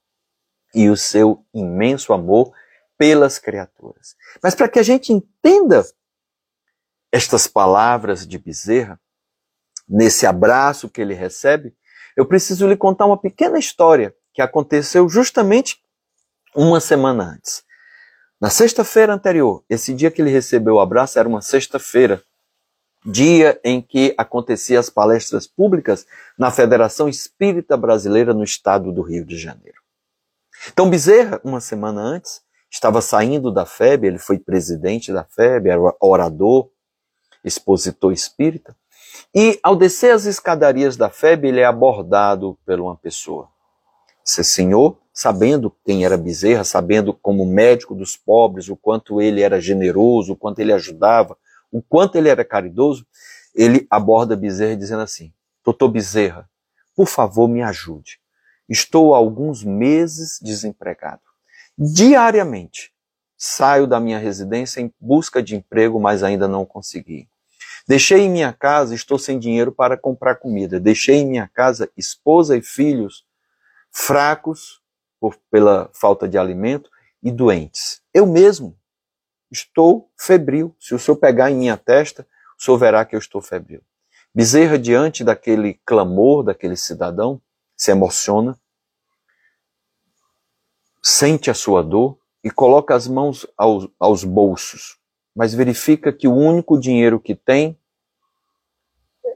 e 0.75 0.89
o 0.89 0.97
seu 0.97 1.45
imenso 1.55 2.13
amor 2.13 2.53
pelas 2.97 3.39
criaturas. 3.39 4.17
Mas 4.43 4.55
para 4.55 4.69
que 4.69 4.79
a 4.79 4.83
gente 4.83 5.13
entenda 5.13 5.85
estas 7.11 7.47
palavras 7.47 8.27
de 8.27 8.39
Bezerra, 8.39 9.01
nesse 9.89 10.27
abraço 10.27 10.89
que 10.89 11.01
ele 11.01 11.15
recebe, 11.15 11.75
eu 12.17 12.27
preciso 12.27 12.67
lhe 12.67 12.77
contar 12.77 13.07
uma 13.07 13.17
pequena 13.17 13.59
história 13.59 14.15
que 14.35 14.43
aconteceu 14.43 15.09
justamente 15.09 15.81
uma 16.55 16.81
semana 16.81 17.25
antes. 17.35 17.63
Na 18.41 18.51
sexta-feira 18.51 19.13
anterior, 19.13 19.65
esse 19.69 19.95
dia 19.95 20.11
que 20.11 20.23
ele 20.23 20.31
recebeu 20.31 20.75
o 20.75 20.81
abraço 20.81 21.19
era 21.19 21.29
uma 21.29 21.41
sexta-feira, 21.41 22.23
dia 23.05 23.59
em 23.65 23.81
que 23.81 24.15
aconteciam 24.19 24.79
as 24.79 24.91
palestras 24.91 25.47
públicas 25.47 26.07
na 26.39 26.51
Federação 26.51 27.09
Espírita 27.09 27.77
Brasileira 27.77 28.35
no 28.35 28.45
estado 28.45 28.93
do 28.93 29.03
Rio 29.03 29.25
de 29.25 29.37
Janeiro. 29.37 29.79
Então 30.73 30.91
Bezerra, 30.91 31.41
uma 31.43 31.61
semana 31.61 32.01
antes, 32.01 32.43
estava 32.71 33.01
saindo 33.01 33.53
da 33.53 33.65
FEB, 33.65 34.07
ele 34.07 34.19
foi 34.19 34.39
presidente 34.39 35.13
da 35.13 35.25
FEB, 35.25 35.69
era 35.69 35.81
orador, 36.01 36.71
expositor 37.49 38.13
espírita, 38.13 38.77
e 39.35 39.59
ao 39.63 39.75
descer 39.75 40.13
as 40.13 40.25
escadarias 40.25 40.97
da 40.97 41.11
FEB, 41.11 41.49
ele 41.49 41.61
é 41.61 41.65
abordado 41.65 42.59
por 42.65 42.81
uma 42.81 42.97
pessoa. 42.97 43.49
Esse 44.27 44.45
senhor 44.45 44.99
sabendo 45.19 45.75
quem 45.85 46.05
era 46.05 46.17
Bezerra, 46.17 46.63
sabendo 46.63 47.13
como 47.13 47.45
médico 47.45 47.93
dos 47.93 48.17
pobres, 48.17 48.69
o 48.69 48.77
quanto 48.77 49.21
ele 49.21 49.43
era 49.43 49.61
generoso, 49.61 50.33
o 50.33 50.37
quanto 50.37 50.61
ele 50.61 50.73
ajudava, 50.73 51.37
o 51.73 51.83
quanto 51.83 52.17
ele 52.17 52.29
era 52.29 52.45
caridoso, 52.45 53.05
ele 53.53 53.85
aborda 53.91 54.37
Bezerra 54.37 54.77
dizendo 54.77 55.03
assim: 55.03 55.33
Doutor 55.65 55.89
Bezerra, 55.89 56.49
por 56.95 57.09
favor, 57.09 57.49
me 57.49 57.63
ajude. 57.63 58.21
Estou 58.69 59.13
há 59.13 59.17
alguns 59.17 59.65
meses 59.65 60.39
desempregado. 60.41 61.23
Diariamente 61.77 62.93
saio 63.37 63.87
da 63.87 63.99
minha 63.99 64.19
residência 64.19 64.81
em 64.81 64.93
busca 65.01 65.43
de 65.43 65.57
emprego, 65.57 65.99
mas 65.99 66.23
ainda 66.23 66.47
não 66.47 66.65
consegui. 66.65 67.29
Deixei 67.89 68.21
em 68.21 68.31
minha 68.31 68.53
casa, 68.53 68.95
estou 68.95 69.19
sem 69.19 69.39
dinheiro 69.39 69.73
para 69.73 69.97
comprar 69.97 70.35
comida. 70.35 70.79
Deixei 70.79 71.17
em 71.17 71.27
minha 71.27 71.49
casa 71.49 71.91
esposa 71.97 72.55
e 72.55 72.61
filhos 72.61 73.25
fracos, 73.91 74.83
por, 75.19 75.37
pela 75.51 75.91
falta 75.95 76.29
de 76.29 76.37
alimento 76.37 76.91
e 77.23 77.33
doentes. 77.33 78.03
Eu 78.13 78.27
mesmo 78.27 78.79
estou 79.51 80.13
febril. 80.19 80.77
Se 80.79 80.95
o 80.95 80.99
senhor 80.99 81.17
pegar 81.17 81.51
em 81.51 81.57
minha 81.57 81.79
testa, 81.79 82.29
o 82.59 82.63
senhor 82.63 82.77
verá 82.77 83.07
que 83.07 83.17
eu 83.17 83.19
estou 83.19 83.41
febril. 83.41 83.81
Bezerra, 84.35 84.79
diante 84.79 85.25
daquele 85.25 85.81
clamor 85.87 86.45
daquele 86.45 86.77
cidadão, 86.77 87.41
se 87.75 87.91
emociona, 87.91 88.59
sente 91.03 91.51
a 91.51 91.55
sua 91.55 91.83
dor 91.83 92.19
e 92.45 92.51
coloca 92.51 92.95
as 92.95 93.09
mãos 93.09 93.47
aos, 93.57 93.89
aos 93.99 94.25
bolsos, 94.25 94.99
mas 95.35 95.55
verifica 95.55 96.13
que 96.13 96.29
o 96.29 96.35
único 96.35 96.79
dinheiro 96.79 97.19
que 97.19 97.35
tem 97.35 97.78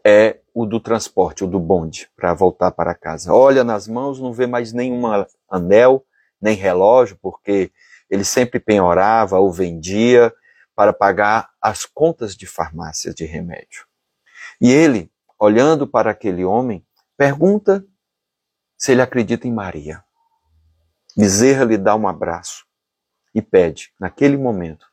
é 0.05 0.41
o 0.55 0.67
do 0.67 0.81
transporte, 0.81 1.45
o 1.45 1.47
do 1.47 1.59
bonde, 1.59 2.11
para 2.17 2.35
voltar 2.35 2.71
para 2.73 2.95
casa. 2.95 3.33
Olha 3.33 3.65
nas 3.65 3.89
mãos, 3.89 4.21
não 4.21 4.33
vê 4.33 4.47
mais 4.47 4.73
nenhum 4.73 5.03
anel, 5.51 6.05
nem 6.41 6.57
relógio, 6.57 7.19
porque 7.23 7.73
ele 8.11 8.25
sempre 8.25 8.61
penhorava 8.61 9.39
ou 9.39 9.51
vendia 9.51 10.33
para 10.75 10.93
pagar 10.93 11.51
as 11.61 11.87
contas 11.87 12.37
de 12.37 12.47
farmácias 12.47 13.15
de 13.15 13.25
remédio. 13.25 13.87
E 14.61 14.71
ele, 14.71 15.11
olhando 15.39 15.87
para 15.87 16.11
aquele 16.11 16.45
homem, 16.45 16.87
pergunta 17.17 17.85
se 18.77 18.93
ele 18.93 19.03
acredita 19.03 19.47
em 19.47 19.53
Maria. 19.53 20.03
Bezerra 21.17 21.65
lhe 21.65 21.79
dá 21.79 21.95
um 21.95 22.09
abraço 22.09 22.65
e 23.35 23.41
pede, 23.41 23.93
naquele 23.99 24.37
momento, 24.37 24.87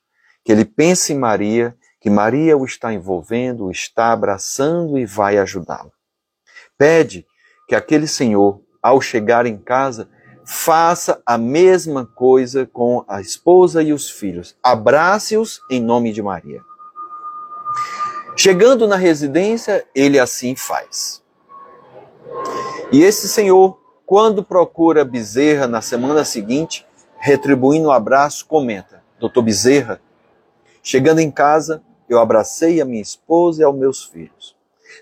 que 0.44 0.52
ele 0.52 0.66
pense 0.66 1.14
em 1.14 1.18
Maria, 1.18 1.78
que 2.00 2.10
Maria 2.10 2.58
o 2.58 2.66
está 2.66 2.94
envolvendo, 2.94 3.66
o 3.66 3.72
está 3.72 4.12
abraçando 4.12 4.98
e 4.98 5.06
vai 5.06 5.38
ajudá-lo. 5.38 5.92
Pede 6.78 7.26
que 7.68 7.76
aquele 7.76 8.08
senhor, 8.08 8.62
ao 8.82 9.02
chegar 9.02 9.46
em 9.46 9.58
casa, 9.58 10.10
faça 10.46 11.22
a 11.26 11.38
mesma 11.38 12.06
coisa 12.06 12.66
com 12.66 13.04
a 13.08 13.22
esposa 13.22 13.84
e 13.84 13.94
os 13.94 14.10
filhos. 14.10 14.58
Abrace-os 14.64 15.62
em 15.70 15.82
nome 15.82 16.12
de 16.12 16.22
Maria. 16.22 16.62
Chegando 18.36 18.88
na 18.88 18.96
residência, 18.96 19.86
ele 19.94 20.18
assim 20.18 20.56
faz. 20.56 21.22
E 22.92 23.04
esse 23.04 23.28
senhor, 23.28 23.78
quando 24.06 24.42
procura 24.42 25.06
Bezerra 25.06 25.68
na 25.68 25.82
semana 25.82 26.24
seguinte, 26.24 26.88
retribuindo 27.18 27.90
o 27.90 27.92
abraço, 27.92 28.46
comenta: 28.46 29.04
Doutor 29.20 29.44
Bezerra, 29.44 30.02
chegando 30.82 31.20
em 31.20 31.30
casa, 31.30 31.84
eu 32.14 32.20
abracei 32.20 32.82
a 32.82 32.86
minha 32.86 33.02
esposa 33.02 33.62
e 33.62 33.64
aos 33.64 33.78
meus 33.78 34.06
filhos. 34.06 34.56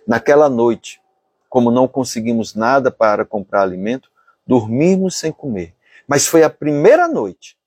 Naquela 0.06 0.50
noite, 0.50 1.02
como 1.50 1.72
não 1.72 1.88
conseguimos 1.88 2.54
nada 2.54 2.92
para 2.92 3.26
comprar 3.26 3.62
alimento, 3.62 4.10
dormimos 4.46 5.18
sem 5.18 5.32
comer. 5.32 5.76
Mas 6.08 6.28
foi 6.28 6.44
a 6.44 6.50
primeira 6.50 7.08
noite 7.08 7.58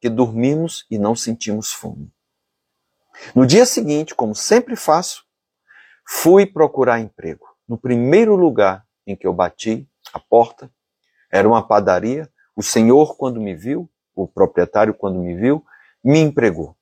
que 0.00 0.08
dormimos 0.08 0.86
e 0.90 0.98
não 0.98 1.14
sentimos 1.14 1.72
fome. 1.72 2.12
No 3.34 3.46
dia 3.46 3.64
seguinte, 3.64 4.14
como 4.14 4.34
sempre 4.34 4.76
faço, 4.76 5.24
fui 6.06 6.46
procurar 6.46 7.00
emprego. 7.00 7.46
No 7.68 7.78
primeiro 7.78 8.34
lugar 8.34 8.84
em 9.06 9.16
que 9.16 9.26
eu 9.26 9.32
bati 9.32 9.88
a 10.12 10.18
porta, 10.18 10.70
era 11.30 11.48
uma 11.48 11.66
padaria. 11.66 12.30
O 12.56 12.62
senhor, 12.62 13.16
quando 13.16 13.40
me 13.40 13.54
viu, 13.54 13.90
o 14.14 14.26
proprietário, 14.26 14.94
quando 14.94 15.18
me 15.18 15.34
viu, 15.34 15.64
me 16.02 16.18
empregou. 16.20 16.76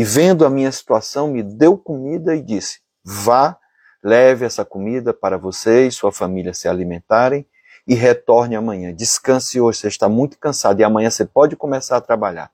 E 0.00 0.04
vendo 0.04 0.46
a 0.46 0.50
minha 0.50 0.72
situação, 0.72 1.28
me 1.28 1.42
deu 1.42 1.76
comida 1.76 2.34
e 2.34 2.40
disse: 2.40 2.80
vá, 3.04 3.58
leve 4.02 4.46
essa 4.46 4.64
comida 4.64 5.12
para 5.12 5.36
você 5.36 5.86
e 5.86 5.92
sua 5.92 6.10
família 6.10 6.54
se 6.54 6.66
alimentarem 6.66 7.46
e 7.86 7.94
retorne 7.94 8.56
amanhã. 8.56 8.94
Descanse 8.94 9.60
hoje, 9.60 9.80
você 9.80 9.88
está 9.88 10.08
muito 10.08 10.38
cansado 10.38 10.80
e 10.80 10.84
amanhã 10.84 11.10
você 11.10 11.26
pode 11.26 11.54
começar 11.54 11.98
a 11.98 12.00
trabalhar. 12.00 12.50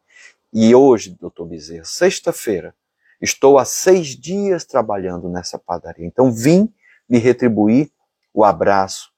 E 0.52 0.74
hoje, 0.74 1.16
doutor 1.20 1.46
Bezerra, 1.46 1.84
sexta-feira, 1.84 2.74
Estou 3.20 3.58
há 3.58 3.64
seis 3.64 4.08
dias 4.08 4.64
trabalhando 4.64 5.28
nessa 5.28 5.58
padaria. 5.58 6.04
Então 6.04 6.30
vim 6.30 6.72
lhe 7.08 7.18
retribuir 7.18 7.90
o 8.34 8.44
abraço 8.44 9.10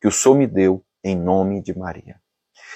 que 0.00 0.08
o 0.08 0.12
Senhor 0.12 0.36
me 0.36 0.46
deu 0.46 0.82
em 1.04 1.16
nome 1.16 1.60
de 1.60 1.76
Maria. 1.76 2.18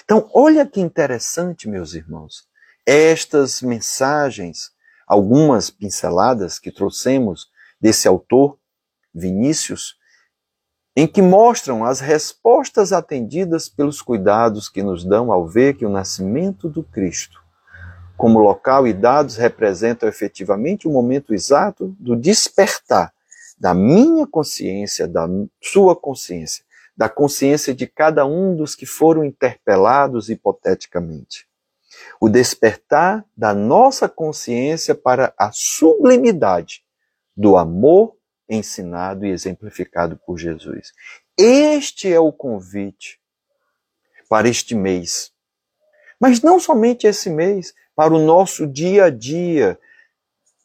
Então, 0.04 0.28
olha 0.34 0.66
que 0.66 0.80
interessante, 0.80 1.68
meus 1.68 1.94
irmãos, 1.94 2.46
estas 2.86 3.62
mensagens, 3.62 4.72
algumas 5.06 5.70
pinceladas 5.70 6.58
que 6.58 6.70
trouxemos 6.70 7.48
desse 7.80 8.08
autor, 8.08 8.58
Vinícius, 9.14 9.96
em 10.96 11.06
que 11.06 11.22
mostram 11.22 11.84
as 11.84 12.00
respostas 12.00 12.92
atendidas 12.92 13.68
pelos 13.68 14.00
cuidados 14.00 14.68
que 14.68 14.82
nos 14.82 15.04
dão 15.04 15.32
ao 15.32 15.46
ver 15.46 15.76
que 15.76 15.84
o 15.84 15.90
nascimento 15.90 16.68
do 16.68 16.82
Cristo 16.82 17.44
como 18.16 18.38
local 18.38 18.86
e 18.86 18.92
dados 18.92 19.36
representam 19.36 20.08
efetivamente 20.08 20.86
o 20.86 20.90
momento 20.90 21.34
exato 21.34 21.94
do 21.98 22.16
despertar 22.16 23.12
da 23.58 23.74
minha 23.74 24.26
consciência, 24.26 25.06
da 25.06 25.26
sua 25.60 25.96
consciência, 25.96 26.64
da 26.96 27.08
consciência 27.08 27.74
de 27.74 27.86
cada 27.86 28.26
um 28.26 28.56
dos 28.56 28.74
que 28.74 28.86
foram 28.86 29.24
interpelados 29.24 30.28
hipoteticamente. 30.28 31.46
O 32.20 32.28
despertar 32.28 33.24
da 33.36 33.54
nossa 33.54 34.08
consciência 34.08 34.94
para 34.94 35.34
a 35.38 35.50
sublimidade 35.52 36.82
do 37.36 37.56
amor 37.56 38.16
ensinado 38.48 39.26
e 39.26 39.30
exemplificado 39.30 40.18
por 40.26 40.38
Jesus. 40.38 40.92
Este 41.36 42.12
é 42.12 42.20
o 42.20 42.32
convite 42.32 43.18
para 44.28 44.48
este 44.48 44.74
mês. 44.74 45.32
Mas 46.20 46.40
não 46.40 46.60
somente 46.60 47.06
esse 47.06 47.28
mês, 47.28 47.74
para 47.94 48.12
o 48.12 48.18
nosso 48.18 48.66
dia 48.66 49.04
a 49.04 49.10
dia. 49.10 49.78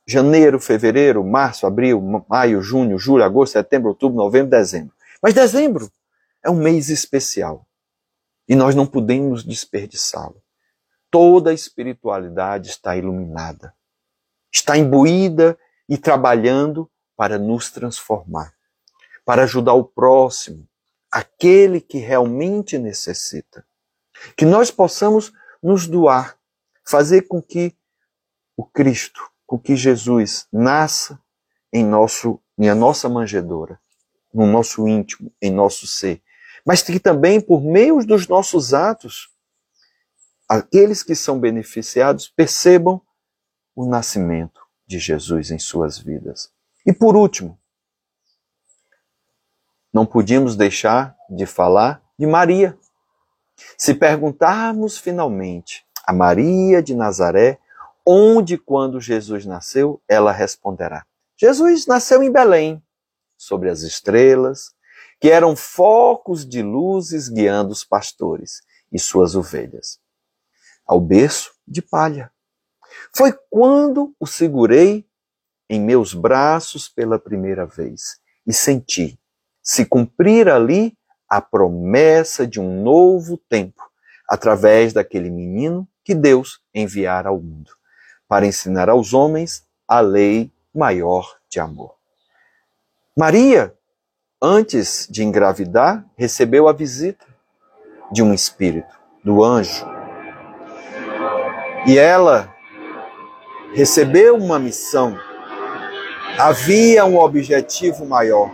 Janeiro, 0.08 0.60
fevereiro, 0.60 1.24
março, 1.24 1.68
abril, 1.68 2.02
maio, 2.28 2.62
junho, 2.62 2.98
julho, 2.98 3.24
agosto, 3.24 3.54
setembro, 3.54 3.90
outubro, 3.90 4.18
novembro, 4.18 4.50
dezembro. 4.50 4.94
Mas 5.22 5.34
dezembro 5.34 5.92
é 6.44 6.50
um 6.50 6.56
mês 6.56 6.90
especial 6.90 7.68
e 8.48 8.56
nós 8.56 8.74
não 8.74 8.88
podemos 8.88 9.44
desperdiçá-lo. 9.44 10.42
Toda 11.12 11.52
a 11.52 11.54
espiritualidade 11.54 12.70
está 12.70 12.96
iluminada, 12.96 13.74
está 14.52 14.78
imbuída 14.78 15.58
e 15.88 15.98
trabalhando 15.98 16.90
para 17.16 17.38
nos 17.38 17.72
transformar, 17.72 18.54
para 19.26 19.44
ajudar 19.44 19.74
o 19.74 19.84
próximo, 19.84 20.68
aquele 21.12 21.82
que 21.82 21.98
realmente 21.98 22.78
necessita. 22.78 23.66
Que 24.38 24.46
nós 24.46 24.70
possamos 24.70 25.34
nos 25.62 25.88
doar 25.88 26.38
fazer 26.86 27.24
com 27.24 27.42
que 27.42 27.76
o 28.56 28.66
Cristo, 28.66 29.22
com 29.46 29.58
que 29.58 29.76
Jesus 29.76 30.48
nasça 30.52 31.20
em 31.72 31.84
nosso 31.84 32.40
em 32.58 32.74
nossa 32.76 33.08
manjedoura, 33.08 33.80
no 34.34 34.46
nosso 34.46 34.86
íntimo, 34.86 35.32
em 35.42 35.50
nosso 35.50 35.88
ser, 35.88 36.22
mas 36.66 36.82
que 36.82 37.00
também 37.00 37.40
por 37.40 37.64
meio 37.64 38.06
dos 38.06 38.28
nossos 38.28 38.74
atos 38.74 39.30
aqueles 40.50 41.04
que 41.04 41.14
são 41.14 41.40
beneficiados 41.40 42.28
percebam 42.28 43.00
o 43.76 43.88
nascimento 43.88 44.60
de 44.88 44.98
Jesus 44.98 45.52
em 45.52 45.60
suas 45.60 46.00
vidas. 46.00 46.52
E 46.84 46.92
por 46.92 47.16
último, 47.16 47.60
não 49.94 50.06
podíamos 50.06 50.56
deixar 50.56 51.16
de 51.30 51.46
falar 51.46 52.02
de 52.18 52.26
Maria. 52.26 52.78
Se 53.78 53.94
perguntarmos 53.94 54.98
finalmente 54.98 55.86
a 56.06 56.12
Maria 56.12 56.82
de 56.82 56.96
Nazaré, 56.96 57.60
onde 58.06 58.58
quando 58.58 59.00
Jesus 59.00 59.46
nasceu, 59.46 60.02
ela 60.08 60.32
responderá. 60.32 61.06
Jesus 61.38 61.86
nasceu 61.86 62.24
em 62.24 62.32
Belém, 62.32 62.84
sobre 63.38 63.70
as 63.70 63.82
estrelas, 63.82 64.74
que 65.20 65.30
eram 65.30 65.56
focos 65.56 66.48
de 66.48 66.62
luzes 66.62 67.30
guiando 67.30 67.72
os 67.72 67.84
pastores 67.84 68.62
e 68.92 68.98
suas 68.98 69.36
ovelhas. 69.36 70.00
Ao 70.90 71.00
berço 71.00 71.52
de 71.68 71.84
palha. 71.84 72.32
Foi 73.16 73.32
quando 73.48 74.16
o 74.20 74.26
segurei 74.26 75.06
em 75.70 75.80
meus 75.80 76.16
braços 76.16 76.90
pela 76.90 77.20
primeira 77.20 77.64
vez 77.64 78.20
e 78.48 78.52
senti 78.52 79.20
se 79.62 79.86
cumprir 79.86 80.50
ali 80.50 80.98
a 81.30 81.40
promessa 81.40 82.48
de 82.48 82.60
um 82.60 82.82
novo 82.82 83.38
tempo 83.38 83.84
através 84.28 84.92
daquele 84.92 85.30
menino 85.30 85.88
que 86.04 86.16
Deus 86.16 86.60
enviara 86.74 87.30
ao 87.30 87.40
mundo, 87.40 87.70
para 88.28 88.48
ensinar 88.48 88.90
aos 88.90 89.14
homens 89.14 89.64
a 89.88 90.00
lei 90.00 90.52
maior 90.74 91.38
de 91.48 91.60
amor. 91.60 91.94
Maria, 93.16 93.76
antes 94.42 95.08
de 95.08 95.24
engravidar, 95.24 96.04
recebeu 96.18 96.68
a 96.68 96.74
visita 96.74 97.28
de 98.12 98.24
um 98.24 98.34
espírito, 98.34 99.00
do 99.24 99.44
anjo. 99.44 99.99
E 101.88 101.98
ela 101.98 102.54
recebeu 103.74 104.36
uma 104.36 104.60
missão. 104.60 105.18
Havia 106.38 107.06
um 107.06 107.18
objetivo 107.18 108.06
maior. 108.06 108.52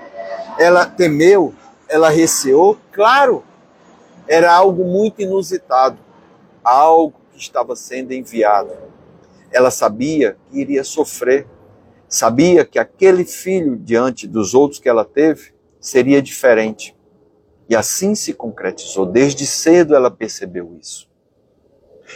Ela 0.58 0.86
temeu, 0.86 1.54
ela 1.88 2.10
receou, 2.10 2.78
claro, 2.92 3.44
era 4.28 4.54
algo 4.54 4.84
muito 4.86 5.22
inusitado, 5.22 5.98
algo 6.64 7.14
que 7.32 7.40
estava 7.40 7.76
sendo 7.76 8.14
enviado. 8.14 8.72
Ela 9.52 9.70
sabia 9.70 10.38
que 10.50 10.60
iria 10.60 10.84
sofrer, 10.84 11.48
sabia 12.08 12.66
que 12.66 12.80
aquele 12.80 13.26
filho, 13.26 13.76
diante 13.76 14.28
dos 14.28 14.54
outros 14.54 14.80
que 14.80 14.90
ela 14.90 15.06
teve, 15.06 15.54
seria 15.80 16.22
diferente. 16.22 16.96
E 17.68 17.76
assim 17.76 18.16
se 18.16 18.34
concretizou. 18.34 19.06
Desde 19.06 19.46
cedo 19.46 19.96
ela 19.96 20.12
percebeu 20.12 20.78
isso. 20.80 21.10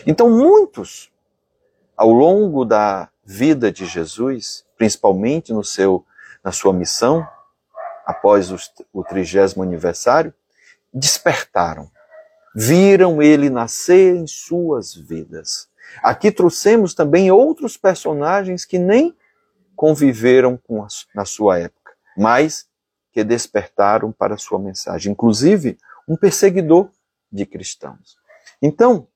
Então, 0.06 0.30
muitos, 0.30 1.12
ao 1.96 2.12
longo 2.12 2.66
da 2.66 3.10
vida 3.24 3.72
de 3.72 3.86
Jesus, 3.86 4.66
principalmente 4.78 5.54
no 5.54 5.64
seu, 5.64 6.06
na 6.44 6.52
sua 6.52 6.74
missão, 6.74 7.28
após 8.06 8.52
o 8.94 9.04
trigésimo 9.04 9.64
aniversário, 9.64 10.34
despertaram 10.94 11.90
viram 12.56 13.22
ele 13.22 13.50
nascer 13.50 14.16
em 14.16 14.28
suas 14.28 14.94
vidas. 14.94 15.70
Aqui 16.04 16.32
trouxemos 16.32 16.94
também 16.94 17.32
outros 17.32 17.78
personagens 17.78 18.66
que 18.66 18.78
nem 18.78 19.16
conviveram 19.76 20.58
com 20.58 20.84
a, 20.84 20.88
na 21.16 21.26
sua 21.26 21.60
época, 21.60 21.94
mas 22.18 22.68
que 23.12 23.24
despertaram 23.24 24.12
para 24.12 24.36
a 24.36 24.38
sua 24.38 24.60
mensagem, 24.60 25.12
inclusive 25.14 25.78
um 26.08 26.16
perseguidor 26.16 26.90
de 27.32 27.46
cristãos. 27.46 28.18
Então, 28.62 29.08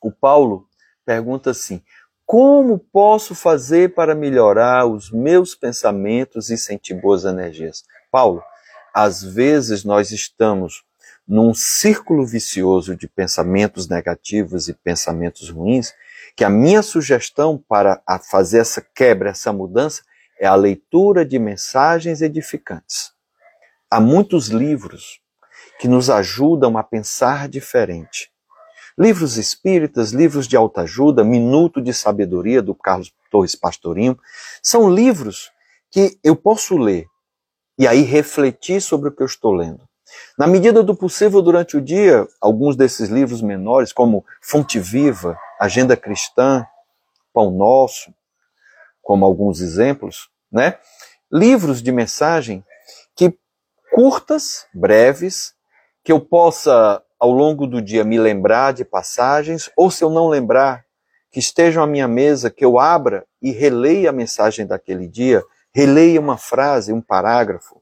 o 0.00 0.12
Paulo 0.12 0.68
pergunta 1.04 1.50
assim: 1.50 1.82
como 2.26 2.78
posso 2.78 3.34
fazer 3.34 3.94
para 3.94 4.14
melhorar 4.14 4.86
os 4.86 5.10
meus 5.10 5.54
pensamentos 5.54 6.50
e 6.50 6.58
sentir 6.58 6.94
boas 6.94 7.24
energias? 7.24 7.84
Paulo, 8.10 8.42
às 8.94 9.22
vezes 9.22 9.84
nós 9.84 10.10
estamos 10.10 10.84
num 11.26 11.52
círculo 11.52 12.26
vicioso 12.26 12.96
de 12.96 13.06
pensamentos 13.06 13.88
negativos 13.88 14.68
e 14.68 14.74
pensamentos 14.74 15.50
ruins, 15.50 15.92
que 16.34 16.44
a 16.44 16.48
minha 16.48 16.82
sugestão 16.82 17.62
para 17.68 18.02
fazer 18.30 18.60
essa 18.60 18.80
quebra, 18.80 19.30
essa 19.30 19.52
mudança, 19.52 20.02
é 20.38 20.46
a 20.46 20.54
leitura 20.54 21.24
de 21.24 21.38
mensagens 21.38 22.22
edificantes. 22.22 23.12
Há 23.90 24.00
muitos 24.00 24.48
livros 24.48 25.20
que 25.78 25.88
nos 25.88 26.10
ajudam 26.10 26.76
a 26.76 26.82
pensar 26.82 27.48
diferente. 27.48 28.30
Livros 28.98 29.36
espíritas, 29.36 30.10
livros 30.10 30.48
de 30.48 30.56
autoajuda, 30.56 31.22
Minuto 31.22 31.80
de 31.80 31.94
Sabedoria, 31.94 32.60
do 32.60 32.74
Carlos 32.74 33.12
Torres 33.30 33.54
Pastorinho, 33.54 34.18
são 34.60 34.92
livros 34.92 35.52
que 35.90 36.18
eu 36.24 36.34
posso 36.34 36.76
ler 36.76 37.06
e 37.78 37.86
aí 37.86 38.02
refletir 38.02 38.80
sobre 38.82 39.08
o 39.08 39.12
que 39.12 39.22
eu 39.22 39.26
estou 39.26 39.52
lendo. 39.52 39.88
Na 40.36 40.48
medida 40.48 40.82
do 40.82 40.96
possível, 40.96 41.40
durante 41.40 41.76
o 41.76 41.80
dia, 41.80 42.26
alguns 42.40 42.74
desses 42.74 43.08
livros 43.08 43.40
menores, 43.40 43.92
como 43.92 44.24
Fonte 44.42 44.80
Viva, 44.80 45.38
Agenda 45.60 45.96
Cristã, 45.96 46.66
Pão 47.32 47.52
Nosso, 47.52 48.12
como 49.00 49.24
alguns 49.24 49.60
exemplos, 49.60 50.28
né? 50.50 50.76
Livros 51.30 51.82
de 51.82 51.92
mensagem 51.92 52.64
que 53.14 53.38
curtas, 53.92 54.66
breves, 54.74 55.54
que 56.02 56.10
eu 56.10 56.20
possa 56.20 57.02
ao 57.18 57.30
longo 57.30 57.66
do 57.66 57.82
dia 57.82 58.04
me 58.04 58.18
lembrar 58.18 58.72
de 58.72 58.84
passagens, 58.84 59.70
ou 59.76 59.90
se 59.90 60.04
eu 60.04 60.10
não 60.10 60.28
lembrar, 60.28 60.84
que 61.30 61.38
estejam 61.38 61.82
à 61.82 61.86
minha 61.86 62.08
mesa, 62.08 62.50
que 62.50 62.64
eu 62.64 62.78
abra 62.78 63.24
e 63.42 63.50
releia 63.50 64.10
a 64.10 64.12
mensagem 64.12 64.66
daquele 64.66 65.06
dia, 65.06 65.42
releia 65.74 66.20
uma 66.20 66.38
frase, 66.38 66.92
um 66.92 67.00
parágrafo. 67.00 67.80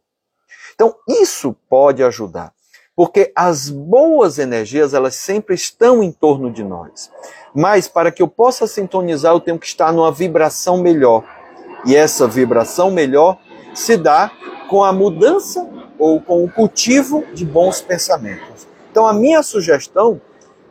Então, 0.75 0.94
isso 1.09 1.57
pode 1.68 2.03
ajudar, 2.03 2.53
porque 2.94 3.33
as 3.35 3.68
boas 3.68 4.38
energias, 4.38 4.94
elas 4.94 5.14
sempre 5.14 5.55
estão 5.55 6.03
em 6.03 6.11
torno 6.11 6.51
de 6.51 6.64
nós. 6.64 7.11
Mas 7.55 7.88
para 7.88 8.11
que 8.11 8.22
eu 8.22 8.29
possa 8.29 8.66
sintonizar, 8.66 9.33
eu 9.33 9.40
tenho 9.40 9.59
que 9.59 9.66
estar 9.66 9.92
numa 9.92 10.12
vibração 10.12 10.79
melhor. 10.79 11.25
E 11.87 11.94
essa 11.94 12.27
vibração 12.27 12.90
melhor 12.90 13.38
se 13.75 13.96
dá 13.96 14.31
com 14.68 14.83
a 14.83 14.92
mudança 14.92 15.66
ou 15.99 16.20
com 16.20 16.44
o 16.44 16.51
cultivo 16.51 17.25
de 17.33 17.44
bons 17.44 17.81
pensamentos. 17.81 18.66
Então, 18.97 19.07
a 19.07 19.13
minha 19.13 19.43
sugestão, 19.43 20.19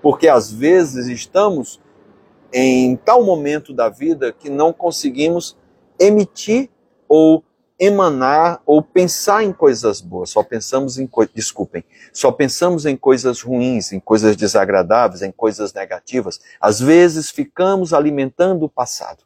porque 0.02 0.28
às 0.28 0.52
vezes 0.52 1.06
estamos 1.06 1.80
em 2.52 2.96
tal 2.96 3.24
momento 3.24 3.72
da 3.72 3.88
vida 3.88 4.34
que 4.34 4.50
não 4.50 4.74
conseguimos 4.74 5.56
emitir 6.00 6.72
ou 7.08 7.44
emanar 7.80 8.64
ou 8.66 8.82
pensar 8.82 9.44
em 9.44 9.54
coisas 9.54 10.02
boas, 10.02 10.32
só 10.32 10.42
pensamos 10.42 10.98
em 10.98 11.06
coisas, 11.06 11.36
desculpem, 11.36 11.86
só 12.12 12.32
pensamos 12.32 12.88
em 12.88 12.98
coisas 12.98 13.42
ruins, 13.42 13.92
em 13.92 14.00
coisas 14.00 14.36
desagradáveis, 14.36 15.22
em 15.22 15.32
coisas 15.32 15.72
negativas. 15.72 16.40
Às 16.60 16.80
vezes 16.80 17.30
ficamos 17.30 17.94
alimentando 17.94 18.66
o 18.66 18.70
passado. 18.70 19.24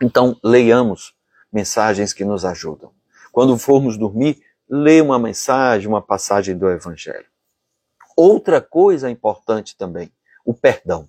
Então, 0.00 0.38
leiamos 0.44 1.12
mensagens 1.52 2.12
que 2.12 2.24
nos 2.24 2.44
ajudam. 2.44 2.92
Quando 3.32 3.58
formos 3.58 3.98
dormir, 3.98 4.40
leia 4.70 5.02
uma 5.02 5.18
mensagem, 5.18 5.88
uma 5.88 6.00
passagem 6.00 6.56
do 6.56 6.70
evangelho. 6.70 7.31
Outra 8.16 8.60
coisa 8.60 9.10
importante 9.10 9.76
também, 9.76 10.12
o 10.44 10.52
perdão. 10.52 11.08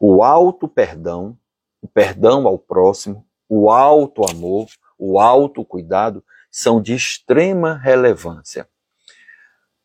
O 0.00 0.22
alto 0.22 0.68
perdão, 0.68 1.36
o 1.80 1.88
perdão 1.88 2.46
ao 2.46 2.58
próximo, 2.58 3.26
o 3.48 3.70
alto 3.70 4.22
amor, 4.28 4.68
o 4.98 5.18
alto 5.18 5.64
cuidado 5.64 6.22
são 6.50 6.80
de 6.80 6.94
extrema 6.94 7.74
relevância. 7.74 8.68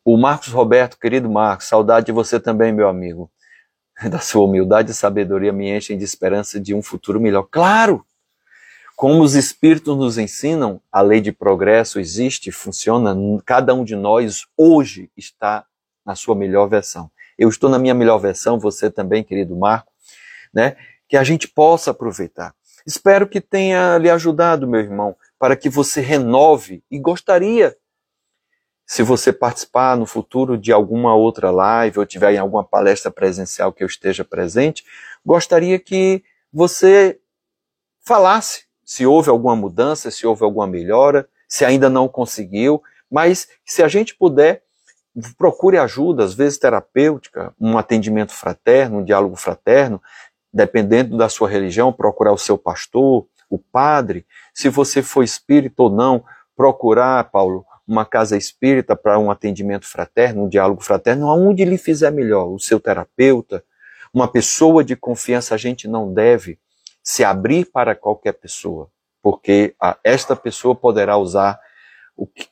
O 0.04 0.16
Marcos 0.16 0.48
Roberto, 0.48 0.98
querido 0.98 1.30
Marcos, 1.30 1.66
saudade 1.66 2.06
de 2.06 2.12
você 2.12 2.38
também, 2.38 2.72
meu 2.72 2.88
amigo. 2.88 3.30
Da 4.10 4.18
sua 4.18 4.44
humildade 4.44 4.90
e 4.90 4.94
sabedoria 4.94 5.52
me 5.52 5.70
enchem 5.70 5.96
de 5.96 6.04
esperança 6.04 6.58
de 6.58 6.74
um 6.74 6.82
futuro 6.82 7.20
melhor. 7.20 7.44
Claro! 7.44 8.04
Como 8.96 9.22
os 9.22 9.34
espíritos 9.34 9.96
nos 9.96 10.18
ensinam, 10.18 10.80
a 10.90 11.00
lei 11.00 11.20
de 11.20 11.32
progresso 11.32 11.98
existe, 11.98 12.52
funciona, 12.52 13.16
cada 13.44 13.74
um 13.74 13.84
de 13.84 13.96
nós 13.96 14.46
hoje 14.56 15.10
está 15.16 15.64
na 16.04 16.14
sua 16.14 16.34
melhor 16.34 16.68
versão. 16.68 17.10
Eu 17.38 17.48
estou 17.48 17.68
na 17.68 17.78
minha 17.78 17.94
melhor 17.94 18.18
versão, 18.18 18.58
você 18.58 18.90
também, 18.90 19.24
querido 19.24 19.56
Marco, 19.56 19.92
né? 20.52 20.76
Que 21.08 21.16
a 21.16 21.24
gente 21.24 21.48
possa 21.48 21.90
aproveitar. 21.90 22.54
Espero 22.86 23.26
que 23.26 23.40
tenha 23.40 23.96
lhe 23.98 24.10
ajudado, 24.10 24.68
meu 24.68 24.80
irmão, 24.80 25.16
para 25.38 25.56
que 25.56 25.68
você 25.68 26.00
renove 26.00 26.84
e 26.90 26.98
gostaria, 26.98 27.76
se 28.86 29.02
você 29.02 29.32
participar 29.32 29.96
no 29.96 30.04
futuro 30.04 30.58
de 30.58 30.70
alguma 30.70 31.14
outra 31.14 31.50
live 31.50 31.98
ou 31.98 32.06
tiver 32.06 32.34
em 32.34 32.38
alguma 32.38 32.62
palestra 32.62 33.10
presencial 33.10 33.72
que 33.72 33.82
eu 33.82 33.86
esteja 33.86 34.24
presente, 34.24 34.84
gostaria 35.24 35.78
que 35.78 36.22
você 36.52 37.18
falasse 38.02 38.64
se 38.84 39.06
houve 39.06 39.30
alguma 39.30 39.56
mudança, 39.56 40.10
se 40.10 40.26
houve 40.26 40.44
alguma 40.44 40.66
melhora, 40.66 41.26
se 41.48 41.64
ainda 41.64 41.88
não 41.88 42.06
conseguiu, 42.06 42.82
mas 43.10 43.48
se 43.64 43.82
a 43.82 43.88
gente 43.88 44.14
puder 44.14 44.62
procure 45.36 45.78
ajuda, 45.78 46.24
às 46.24 46.34
vezes 46.34 46.58
terapêutica, 46.58 47.54
um 47.60 47.78
atendimento 47.78 48.32
fraterno, 48.32 48.98
um 48.98 49.04
diálogo 49.04 49.36
fraterno, 49.36 50.02
dependendo 50.52 51.16
da 51.16 51.28
sua 51.28 51.48
religião, 51.48 51.92
procurar 51.92 52.32
o 52.32 52.38
seu 52.38 52.58
pastor, 52.58 53.26
o 53.48 53.58
padre. 53.58 54.26
Se 54.52 54.68
você 54.68 55.02
for 55.02 55.22
espírita 55.22 55.82
ou 55.82 55.90
não, 55.90 56.24
procurar, 56.56 57.30
Paulo, 57.30 57.64
uma 57.86 58.04
casa 58.04 58.36
espírita 58.36 58.96
para 58.96 59.18
um 59.18 59.30
atendimento 59.30 59.86
fraterno, 59.86 60.44
um 60.44 60.48
diálogo 60.48 60.82
fraterno, 60.82 61.28
aonde 61.28 61.64
lhe 61.64 61.76
fizer 61.76 62.10
melhor, 62.10 62.46
o 62.46 62.58
seu 62.58 62.80
terapeuta, 62.80 63.64
uma 64.12 64.28
pessoa 64.28 64.84
de 64.84 64.96
confiança, 64.96 65.54
a 65.54 65.58
gente 65.58 65.86
não 65.88 66.12
deve 66.12 66.58
se 67.02 67.22
abrir 67.22 67.66
para 67.66 67.94
qualquer 67.94 68.32
pessoa, 68.32 68.88
porque 69.22 69.74
esta 70.02 70.34
pessoa 70.34 70.74
poderá 70.74 71.18
usar 71.18 71.60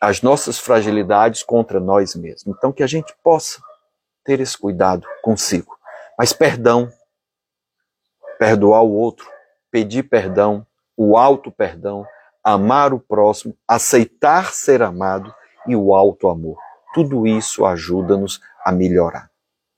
as 0.00 0.22
nossas 0.22 0.58
fragilidades 0.58 1.42
contra 1.42 1.78
nós 1.78 2.14
mesmos. 2.14 2.54
Então, 2.56 2.72
que 2.72 2.82
a 2.82 2.86
gente 2.86 3.14
possa 3.22 3.60
ter 4.24 4.40
esse 4.40 4.56
cuidado 4.56 5.06
consigo. 5.22 5.76
Mas 6.18 6.32
perdão, 6.32 6.90
perdoar 8.38 8.82
o 8.82 8.92
outro, 8.92 9.28
pedir 9.70 10.04
perdão, 10.04 10.66
o 10.96 11.16
alto 11.16 11.50
perdão, 11.50 12.06
amar 12.42 12.92
o 12.92 13.00
próximo, 13.00 13.56
aceitar 13.66 14.52
ser 14.52 14.82
amado 14.82 15.32
e 15.66 15.76
o 15.76 15.94
alto 15.94 16.28
amor. 16.28 16.58
Tudo 16.92 17.26
isso 17.26 17.64
ajuda-nos 17.64 18.40
a 18.64 18.70
melhorar, 18.72 19.30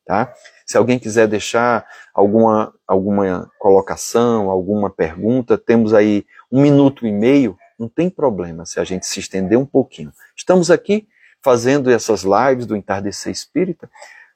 tá? 0.05 0.35
Se 0.67 0.77
alguém 0.77 0.99
quiser 0.99 1.29
deixar 1.29 1.87
alguma, 2.13 2.75
alguma 2.87 3.51
colocação, 3.59 4.51
alguma 4.51 4.91
pergunta, 4.91 5.57
temos 5.57 5.95
aí 5.95 6.27
um 6.51 6.61
minuto 6.61 7.07
e 7.07 7.13
meio 7.13 7.57
não 7.79 7.89
tem 7.89 8.09
problema 8.09 8.65
se 8.65 8.81
a 8.81 8.85
gente 8.85 9.07
se 9.07 9.21
estender 9.21 9.59
um 9.59 9.67
pouquinho. 9.67 10.13
Estamos 10.37 10.71
aqui 10.71 11.09
fazendo 11.43 11.91
essas 11.91 12.23
lives 12.23 12.67
do 12.67 12.77
Entardecer 12.77 13.33
Espírita 13.33 13.91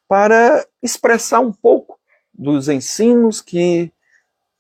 para 0.07 0.67
expressar 0.83 1.41
um 1.41 1.53
pouco 1.53 1.99
dos 2.33 2.69
ensinos 2.69 3.41
que 3.41 3.93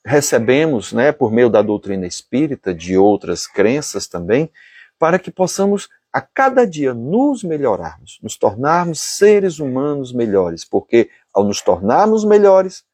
recebemos 0.04 0.92
né, 0.92 1.12
por 1.12 1.30
meio 1.30 1.50
da 1.50 1.60
doutrina 1.60 2.06
espírita, 2.06 2.74
de 2.74 2.96
outras 2.96 3.46
crenças 3.46 4.06
também, 4.06 4.50
para 4.98 5.18
que 5.18 5.30
possamos 5.30 5.88
a 6.12 6.20
cada 6.20 6.66
dia 6.66 6.94
nos 6.94 7.44
melhorarmos, 7.44 8.18
nos 8.22 8.36
tornarmos 8.36 9.00
seres 9.00 9.58
humanos 9.58 10.12
melhores, 10.12 10.64
porque 10.64 11.10
ao 11.32 11.44
nos 11.44 11.60
tornarmos 11.60 12.24
melhores, 12.24 12.84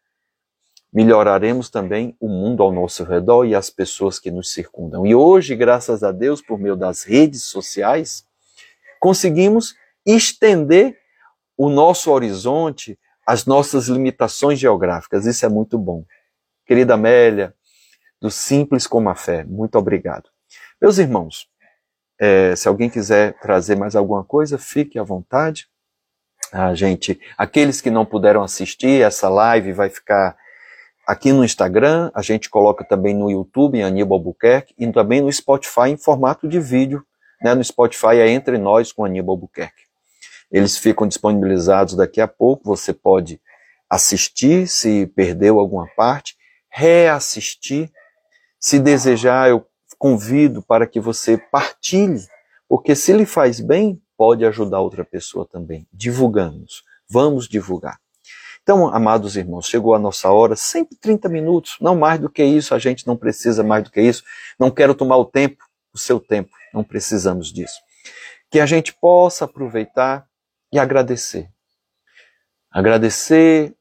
melhoraremos 0.94 1.68
também 1.68 2.16
o 2.20 2.28
mundo 2.28 2.62
ao 2.62 2.72
nosso 2.72 3.02
redor 3.02 3.44
e 3.44 3.54
as 3.54 3.68
pessoas 3.68 4.20
que 4.20 4.30
nos 4.30 4.52
circundam. 4.52 5.04
E 5.04 5.12
hoje, 5.12 5.56
graças 5.56 6.04
a 6.04 6.12
Deus, 6.12 6.40
por 6.40 6.56
meio 6.56 6.76
das 6.76 7.02
redes 7.02 7.42
sociais, 7.42 8.24
conseguimos 9.00 9.74
estender 10.06 10.96
o 11.58 11.68
nosso 11.68 12.12
horizonte, 12.12 12.96
as 13.26 13.44
nossas 13.44 13.88
limitações 13.88 14.60
geográficas. 14.60 15.26
Isso 15.26 15.44
é 15.44 15.48
muito 15.48 15.76
bom. 15.76 16.04
Querida 16.64 16.94
Amélia, 16.94 17.52
do 18.20 18.30
Simples 18.30 18.86
como 18.86 19.08
a 19.08 19.16
Fé, 19.16 19.42
muito 19.42 19.76
obrigado. 19.76 20.30
Meus 20.80 20.98
irmãos, 20.98 21.48
é, 22.20 22.54
se 22.54 22.68
alguém 22.68 22.88
quiser 22.88 23.36
trazer 23.40 23.76
mais 23.76 23.96
alguma 23.96 24.22
coisa, 24.22 24.58
fique 24.58 24.96
à 24.96 25.02
vontade. 25.02 25.66
A 26.52 26.72
gente, 26.72 27.20
aqueles 27.36 27.80
que 27.80 27.90
não 27.90 28.06
puderam 28.06 28.44
assistir, 28.44 29.02
essa 29.02 29.28
live 29.28 29.72
vai 29.72 29.90
ficar 29.90 30.36
Aqui 31.06 31.32
no 31.32 31.44
Instagram, 31.44 32.10
a 32.14 32.22
gente 32.22 32.48
coloca 32.48 32.82
também 32.82 33.14
no 33.14 33.30
YouTube, 33.30 33.78
em 33.78 33.82
Aníbal 33.82 34.16
Albuquerque, 34.16 34.74
e 34.78 34.90
também 34.90 35.20
no 35.20 35.30
Spotify 35.30 35.88
em 35.88 35.96
formato 35.98 36.48
de 36.48 36.58
vídeo. 36.58 37.04
Né? 37.42 37.54
No 37.54 37.62
Spotify 37.62 38.16
é 38.16 38.28
Entre 38.28 38.56
Nós 38.56 38.90
com 38.90 39.04
Aníbal 39.04 39.34
Albuquerque. 39.34 39.84
Eles 40.50 40.78
ficam 40.78 41.06
disponibilizados 41.06 41.94
daqui 41.94 42.20
a 42.20 42.28
pouco, 42.28 42.64
você 42.64 42.92
pode 42.92 43.38
assistir 43.88 44.66
se 44.66 45.06
perdeu 45.08 45.58
alguma 45.58 45.86
parte, 45.94 46.36
reassistir. 46.70 47.90
Se 48.58 48.78
desejar, 48.78 49.50
eu 49.50 49.66
convido 49.98 50.62
para 50.62 50.86
que 50.86 51.00
você 51.00 51.36
partilhe, 51.36 52.26
porque 52.68 52.94
se 52.94 53.12
lhe 53.12 53.26
faz 53.26 53.60
bem, 53.60 54.00
pode 54.16 54.44
ajudar 54.44 54.80
outra 54.80 55.04
pessoa 55.04 55.46
também. 55.46 55.86
Divulgamos, 55.92 56.82
vamos 57.08 57.46
divulgar. 57.46 58.00
Então, 58.64 58.88
amados 58.88 59.36
irmãos, 59.36 59.66
chegou 59.66 59.94
a 59.94 59.98
nossa 59.98 60.30
hora, 60.30 60.56
sempre 60.56 60.96
30 60.96 61.28
minutos, 61.28 61.76
não 61.82 61.94
mais 61.94 62.18
do 62.18 62.30
que 62.30 62.42
isso, 62.42 62.74
a 62.74 62.78
gente 62.78 63.06
não 63.06 63.14
precisa 63.14 63.62
mais 63.62 63.84
do 63.84 63.90
que 63.90 64.00
isso. 64.00 64.24
Não 64.58 64.70
quero 64.70 64.94
tomar 64.94 65.18
o 65.18 65.26
tempo, 65.26 65.62
o 65.92 65.98
seu 65.98 66.18
tempo, 66.18 66.50
não 66.72 66.82
precisamos 66.82 67.52
disso. 67.52 67.78
Que 68.50 68.58
a 68.58 68.64
gente 68.64 68.94
possa 68.94 69.44
aproveitar 69.44 70.26
e 70.72 70.78
agradecer. 70.78 71.50
Agradecer 72.70 73.76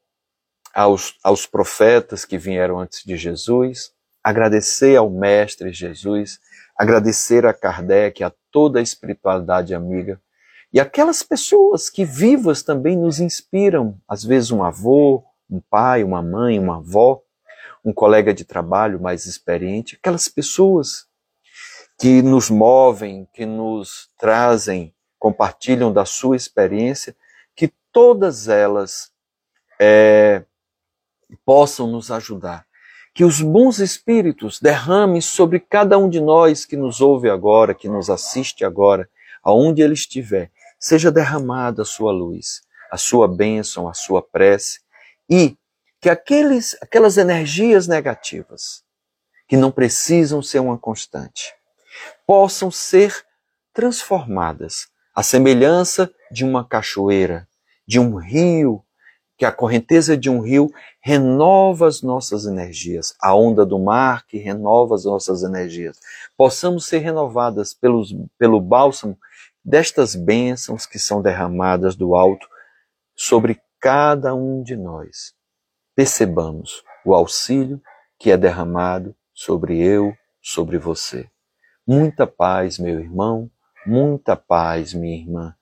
aos, 0.74 1.18
aos 1.24 1.46
profetas 1.46 2.26
que 2.26 2.36
vieram 2.36 2.78
antes 2.78 3.02
de 3.04 3.16
Jesus, 3.16 3.90
agradecer 4.22 4.96
ao 4.96 5.08
Mestre 5.08 5.72
Jesus, 5.72 6.38
agradecer 6.76 7.46
a 7.46 7.54
Kardec, 7.54 8.22
a 8.22 8.30
toda 8.50 8.80
a 8.80 8.82
espiritualidade 8.82 9.74
amiga, 9.74 10.20
e 10.74 10.80
aquelas 10.80 11.22
pessoas 11.22 11.88
que 11.88 12.04
vivas 12.04 12.64
também 12.64 12.96
nos 12.96 13.20
inspiram, 13.20 13.96
às 14.08 14.24
vezes 14.24 14.50
um 14.50 14.64
avô, 14.64 15.24
um 15.48 15.60
pai, 15.60 16.02
uma 16.02 16.20
mãe, 16.20 16.58
uma 16.58 16.78
avó, 16.78 17.22
um 17.84 17.92
colega 17.92 18.34
de 18.34 18.44
trabalho 18.44 19.00
mais 19.00 19.24
experiente, 19.24 19.94
aquelas 19.94 20.28
pessoas 20.28 21.06
que 21.96 22.22
nos 22.22 22.50
movem, 22.50 23.28
que 23.32 23.46
nos 23.46 24.10
trazem, 24.18 24.92
compartilham 25.16 25.92
da 25.92 26.04
sua 26.04 26.34
experiência, 26.34 27.14
que 27.54 27.72
todas 27.92 28.48
elas 28.48 29.12
é, 29.78 30.42
possam 31.44 31.86
nos 31.86 32.10
ajudar. 32.10 32.66
Que 33.14 33.22
os 33.22 33.40
bons 33.40 33.78
espíritos 33.78 34.58
derramem 34.58 35.20
sobre 35.20 35.60
cada 35.60 35.96
um 35.96 36.08
de 36.08 36.20
nós 36.20 36.64
que 36.64 36.76
nos 36.76 37.00
ouve 37.00 37.30
agora, 37.30 37.72
que 37.72 37.88
nos 37.88 38.10
assiste 38.10 38.64
agora, 38.64 39.08
aonde 39.40 39.82
ele 39.82 39.94
estiver, 39.94 40.50
seja 40.84 41.10
derramada 41.10 41.80
a 41.80 41.84
sua 41.86 42.12
luz, 42.12 42.60
a 42.92 42.98
sua 42.98 43.26
bênção, 43.26 43.88
a 43.88 43.94
sua 43.94 44.20
prece, 44.20 44.80
e 45.30 45.56
que 45.98 46.10
aqueles, 46.10 46.76
aquelas 46.82 47.16
energias 47.16 47.88
negativas, 47.88 48.84
que 49.48 49.56
não 49.56 49.70
precisam 49.70 50.42
ser 50.42 50.58
uma 50.58 50.76
constante, 50.76 51.54
possam 52.26 52.70
ser 52.70 53.24
transformadas 53.72 54.88
à 55.14 55.22
semelhança 55.22 56.12
de 56.30 56.44
uma 56.44 56.62
cachoeira, 56.68 57.48
de 57.88 57.98
um 57.98 58.16
rio, 58.16 58.84
que 59.38 59.46
a 59.46 59.50
correnteza 59.50 60.14
de 60.18 60.28
um 60.28 60.40
rio 60.40 60.70
renova 61.00 61.88
as 61.88 62.02
nossas 62.02 62.44
energias, 62.44 63.14
a 63.18 63.34
onda 63.34 63.64
do 63.64 63.78
mar 63.78 64.26
que 64.26 64.36
renova 64.36 64.94
as 64.94 65.06
nossas 65.06 65.42
energias. 65.42 65.98
Possamos 66.36 66.84
ser 66.84 66.98
renovadas 66.98 67.72
pelos, 67.72 68.14
pelo 68.38 68.60
bálsamo 68.60 69.18
destas 69.64 70.14
bênçãos 70.14 70.84
que 70.84 70.98
são 70.98 71.22
derramadas 71.22 71.96
do 71.96 72.14
alto 72.14 72.46
sobre 73.16 73.60
cada 73.80 74.34
um 74.34 74.62
de 74.62 74.76
nós. 74.76 75.34
Percebamos 75.94 76.82
o 77.04 77.14
auxílio 77.14 77.80
que 78.18 78.30
é 78.30 78.36
derramado 78.36 79.14
sobre 79.32 79.78
eu, 79.78 80.14
sobre 80.42 80.78
você. 80.78 81.28
Muita 81.86 82.26
paz, 82.26 82.78
meu 82.78 83.00
irmão, 83.00 83.50
muita 83.86 84.36
paz, 84.36 84.92
minha 84.92 85.16
irmã. 85.16 85.54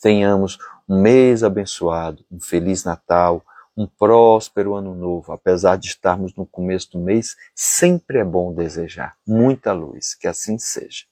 Tenhamos 0.00 0.58
um 0.88 1.00
mês 1.00 1.42
abençoado, 1.42 2.24
um 2.30 2.40
feliz 2.40 2.84
Natal, 2.84 3.44
um 3.76 3.86
próspero 3.86 4.74
ano 4.74 4.94
novo. 4.94 5.32
Apesar 5.32 5.76
de 5.76 5.88
estarmos 5.88 6.34
no 6.34 6.46
começo 6.46 6.92
do 6.92 6.98
mês, 6.98 7.36
sempre 7.54 8.18
é 8.18 8.24
bom 8.24 8.54
desejar 8.54 9.16
muita 9.26 9.72
luz, 9.72 10.14
que 10.14 10.26
assim 10.26 10.58
seja. 10.58 11.04